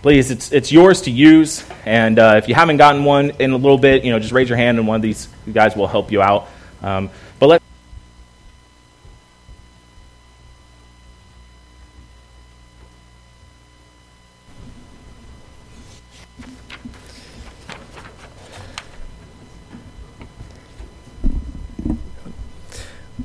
please, 0.00 0.30
it's, 0.30 0.52
it's 0.52 0.72
yours 0.72 1.02
to 1.02 1.10
use. 1.10 1.64
And 1.84 2.18
uh, 2.18 2.34
if 2.36 2.48
you 2.48 2.54
haven't 2.54 2.78
gotten 2.78 3.04
one 3.04 3.30
in 3.38 3.52
a 3.52 3.56
little 3.56 3.78
bit, 3.78 4.04
you 4.04 4.10
know, 4.10 4.18
just 4.18 4.32
raise 4.32 4.48
your 4.48 4.56
hand 4.56 4.78
and 4.78 4.88
one 4.88 4.96
of 4.96 5.02
these 5.02 5.28
guys 5.52 5.76
will 5.76 5.86
help 5.86 6.10
you 6.10 6.22
out. 6.22 6.48
Um, 6.82 7.10
but 7.38 7.48
let 7.48 7.62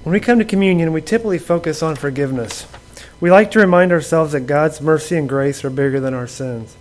When 0.07 0.13
we 0.13 0.21
come 0.21 0.39
to 0.39 0.45
communion, 0.45 0.93
we 0.93 1.01
typically 1.01 1.37
focus 1.37 1.83
on 1.83 1.97
forgiveness. 1.97 2.65
We 3.19 3.29
like 3.29 3.51
to 3.51 3.59
remind 3.59 3.91
ourselves 3.91 4.31
that 4.31 4.47
God's 4.47 4.79
mercy 4.79 5.17
and 5.17 5.27
grace 5.27 5.65
are 5.65 5.69
bigger 5.69 5.99
than 5.99 6.13
our 6.13 6.27
sins, 6.27 6.77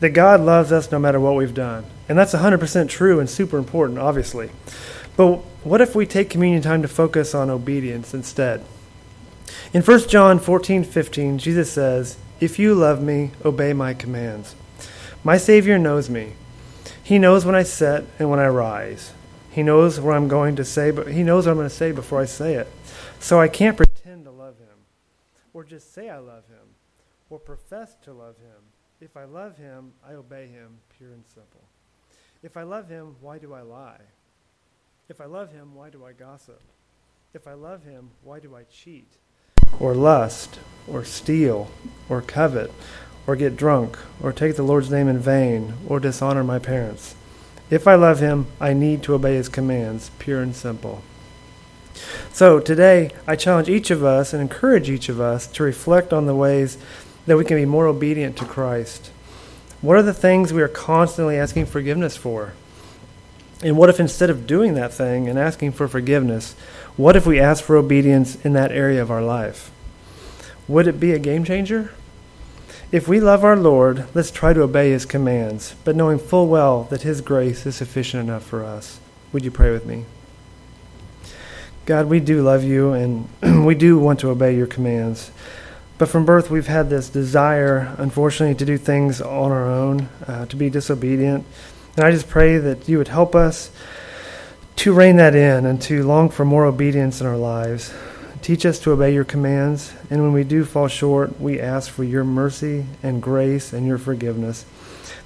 that 0.00 0.14
God 0.14 0.40
loves 0.40 0.72
us 0.72 0.90
no 0.90 0.98
matter 0.98 1.20
what 1.20 1.34
we've 1.34 1.52
done. 1.52 1.84
And 2.08 2.18
that's 2.18 2.32
100% 2.32 2.88
true 2.88 3.20
and 3.20 3.28
super 3.28 3.58
important, 3.58 3.98
obviously. 3.98 4.48
But 5.14 5.40
what 5.62 5.82
if 5.82 5.94
we 5.94 6.06
take 6.06 6.30
communion 6.30 6.62
time 6.62 6.80
to 6.80 6.88
focus 6.88 7.34
on 7.34 7.50
obedience 7.50 8.14
instead? 8.14 8.64
In 9.74 9.82
1 9.82 10.08
John 10.08 10.38
14 10.38 10.82
15, 10.82 11.36
Jesus 11.36 11.70
says, 11.70 12.16
If 12.40 12.58
you 12.58 12.74
love 12.74 13.02
me, 13.02 13.32
obey 13.44 13.74
my 13.74 13.92
commands. 13.92 14.54
My 15.22 15.36
Savior 15.36 15.78
knows 15.78 16.08
me. 16.08 16.32
He 17.02 17.18
knows 17.18 17.44
when 17.44 17.54
I 17.54 17.62
sit 17.62 18.06
and 18.18 18.30
when 18.30 18.40
I 18.40 18.48
rise. 18.48 19.12
He 19.50 19.62
knows 19.64 19.98
what 19.98 20.14
I'm 20.14 20.28
going 20.28 20.56
to 20.56 20.64
say, 20.64 20.90
but 20.90 21.08
he 21.08 21.22
knows 21.22 21.46
what 21.46 21.52
I'm 21.52 21.58
going 21.58 21.68
to 21.68 21.74
say 21.74 21.90
before 21.92 22.20
I 22.20 22.24
say 22.24 22.54
it. 22.54 22.68
So 23.18 23.40
I 23.40 23.48
can't 23.48 23.76
pretend 23.76 24.24
to 24.24 24.30
love 24.30 24.58
him, 24.58 24.78
or 25.52 25.64
just 25.64 25.92
say 25.92 26.08
I 26.08 26.18
love 26.18 26.46
him, 26.46 26.74
or 27.28 27.38
profess 27.38 27.96
to 28.04 28.12
love 28.12 28.36
him. 28.38 28.62
If 29.00 29.16
I 29.16 29.24
love 29.24 29.56
him, 29.56 29.92
I 30.08 30.12
obey 30.12 30.46
him, 30.46 30.78
pure 30.96 31.12
and 31.12 31.24
simple. 31.26 31.62
If 32.42 32.56
I 32.56 32.62
love 32.62 32.88
him, 32.88 33.16
why 33.20 33.38
do 33.38 33.52
I 33.52 33.62
lie? 33.62 34.00
If 35.08 35.20
I 35.20 35.24
love 35.24 35.52
him, 35.52 35.74
why 35.74 35.90
do 35.90 36.04
I 36.04 36.12
gossip? 36.12 36.60
If 37.34 37.48
I 37.48 37.54
love 37.54 37.82
him, 37.82 38.10
why 38.22 38.38
do 38.38 38.54
I 38.54 38.62
cheat? 38.64 39.08
Or 39.80 39.94
lust, 39.94 40.60
or 40.86 41.04
steal, 41.04 41.70
or 42.08 42.22
covet, 42.22 42.70
or 43.26 43.36
get 43.36 43.56
drunk, 43.56 43.98
or 44.22 44.32
take 44.32 44.56
the 44.56 44.62
Lord's 44.62 44.90
name 44.90 45.08
in 45.08 45.18
vain, 45.18 45.74
or 45.88 45.98
dishonor 45.98 46.44
my 46.44 46.58
parents? 46.58 47.14
If 47.70 47.86
I 47.86 47.94
love 47.94 48.18
him, 48.18 48.48
I 48.60 48.72
need 48.72 49.02
to 49.04 49.14
obey 49.14 49.36
his 49.36 49.48
commands, 49.48 50.10
pure 50.18 50.42
and 50.42 50.54
simple. 50.54 51.02
So 52.32 52.58
today, 52.58 53.12
I 53.26 53.36
challenge 53.36 53.68
each 53.68 53.90
of 53.90 54.02
us 54.02 54.32
and 54.32 54.42
encourage 54.42 54.90
each 54.90 55.08
of 55.08 55.20
us 55.20 55.46
to 55.48 55.62
reflect 55.62 56.12
on 56.12 56.26
the 56.26 56.34
ways 56.34 56.78
that 57.26 57.36
we 57.36 57.44
can 57.44 57.56
be 57.56 57.66
more 57.66 57.86
obedient 57.86 58.36
to 58.38 58.44
Christ. 58.44 59.10
What 59.82 59.96
are 59.96 60.02
the 60.02 60.12
things 60.12 60.52
we 60.52 60.62
are 60.62 60.68
constantly 60.68 61.36
asking 61.36 61.66
forgiveness 61.66 62.16
for? 62.16 62.54
And 63.62 63.76
what 63.76 63.90
if 63.90 64.00
instead 64.00 64.30
of 64.30 64.46
doing 64.46 64.74
that 64.74 64.92
thing 64.92 65.28
and 65.28 65.38
asking 65.38 65.72
for 65.72 65.86
forgiveness, 65.86 66.54
what 66.96 67.14
if 67.14 67.26
we 67.26 67.38
ask 67.38 67.62
for 67.62 67.76
obedience 67.76 68.36
in 68.44 68.52
that 68.54 68.72
area 68.72 69.00
of 69.00 69.10
our 69.10 69.22
life? 69.22 69.70
Would 70.66 70.86
it 70.86 70.98
be 70.98 71.12
a 71.12 71.18
game 71.18 71.44
changer? 71.44 71.92
If 72.92 73.06
we 73.06 73.20
love 73.20 73.44
our 73.44 73.56
Lord, 73.56 74.06
let's 74.14 74.32
try 74.32 74.52
to 74.52 74.62
obey 74.62 74.90
his 74.90 75.06
commands, 75.06 75.76
but 75.84 75.94
knowing 75.94 76.18
full 76.18 76.48
well 76.48 76.84
that 76.90 77.02
his 77.02 77.20
grace 77.20 77.64
is 77.64 77.76
sufficient 77.76 78.24
enough 78.24 78.42
for 78.42 78.64
us. 78.64 78.98
Would 79.32 79.44
you 79.44 79.52
pray 79.52 79.70
with 79.70 79.86
me? 79.86 80.06
God, 81.86 82.06
we 82.06 82.18
do 82.18 82.42
love 82.42 82.64
you 82.64 82.92
and 82.92 83.28
we 83.64 83.76
do 83.76 83.96
want 83.96 84.18
to 84.20 84.30
obey 84.30 84.56
your 84.56 84.66
commands. 84.66 85.30
But 85.98 86.08
from 86.08 86.24
birth, 86.24 86.50
we've 86.50 86.66
had 86.66 86.90
this 86.90 87.08
desire, 87.08 87.94
unfortunately, 87.96 88.56
to 88.56 88.64
do 88.64 88.76
things 88.76 89.20
on 89.20 89.52
our 89.52 89.70
own, 89.70 90.08
uh, 90.26 90.46
to 90.46 90.56
be 90.56 90.68
disobedient. 90.68 91.46
And 91.96 92.04
I 92.04 92.10
just 92.10 92.28
pray 92.28 92.58
that 92.58 92.88
you 92.88 92.98
would 92.98 93.08
help 93.08 93.36
us 93.36 93.70
to 94.76 94.92
rein 94.92 95.16
that 95.18 95.36
in 95.36 95.64
and 95.64 95.80
to 95.82 96.02
long 96.02 96.28
for 96.28 96.44
more 96.44 96.64
obedience 96.64 97.20
in 97.20 97.28
our 97.28 97.36
lives. 97.36 97.94
Teach 98.42 98.64
us 98.64 98.78
to 98.80 98.92
obey 98.92 99.12
your 99.12 99.24
commands, 99.24 99.92
and 100.10 100.22
when 100.22 100.32
we 100.32 100.44
do 100.44 100.64
fall 100.64 100.88
short, 100.88 101.40
we 101.40 101.60
ask 101.60 101.90
for 101.90 102.04
your 102.04 102.24
mercy 102.24 102.86
and 103.02 103.22
grace 103.22 103.72
and 103.72 103.86
your 103.86 103.98
forgiveness 103.98 104.64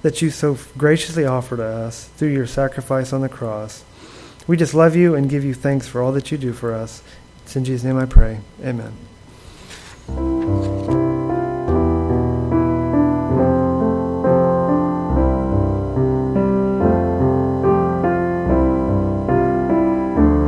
that 0.03 0.21
you 0.21 0.31
so 0.31 0.59
graciously 0.77 1.25
offer 1.25 1.57
to 1.57 1.65
us 1.65 2.09
through 2.17 2.29
your 2.29 2.47
sacrifice 2.47 3.13
on 3.13 3.23
the 3.23 3.29
cross. 3.29 3.85
We 4.47 4.57
just 4.59 4.75
love 4.75 4.95
you 4.95 5.15
and 5.15 5.31
give 5.31 5.45
you 5.45 5.55
thanks 5.55 5.89
for 5.89 6.03
all 6.03 6.13
that 6.13 6.31
you 6.31 6.37
do 6.37 6.53
for 6.53 6.75
us. 6.75 7.03
It's 7.45 7.57
in 7.57 7.65
Jesus' 7.65 7.85
name 7.85 7.97
I 7.97 8.05
pray. 8.05 8.41
Amen. 8.63 8.93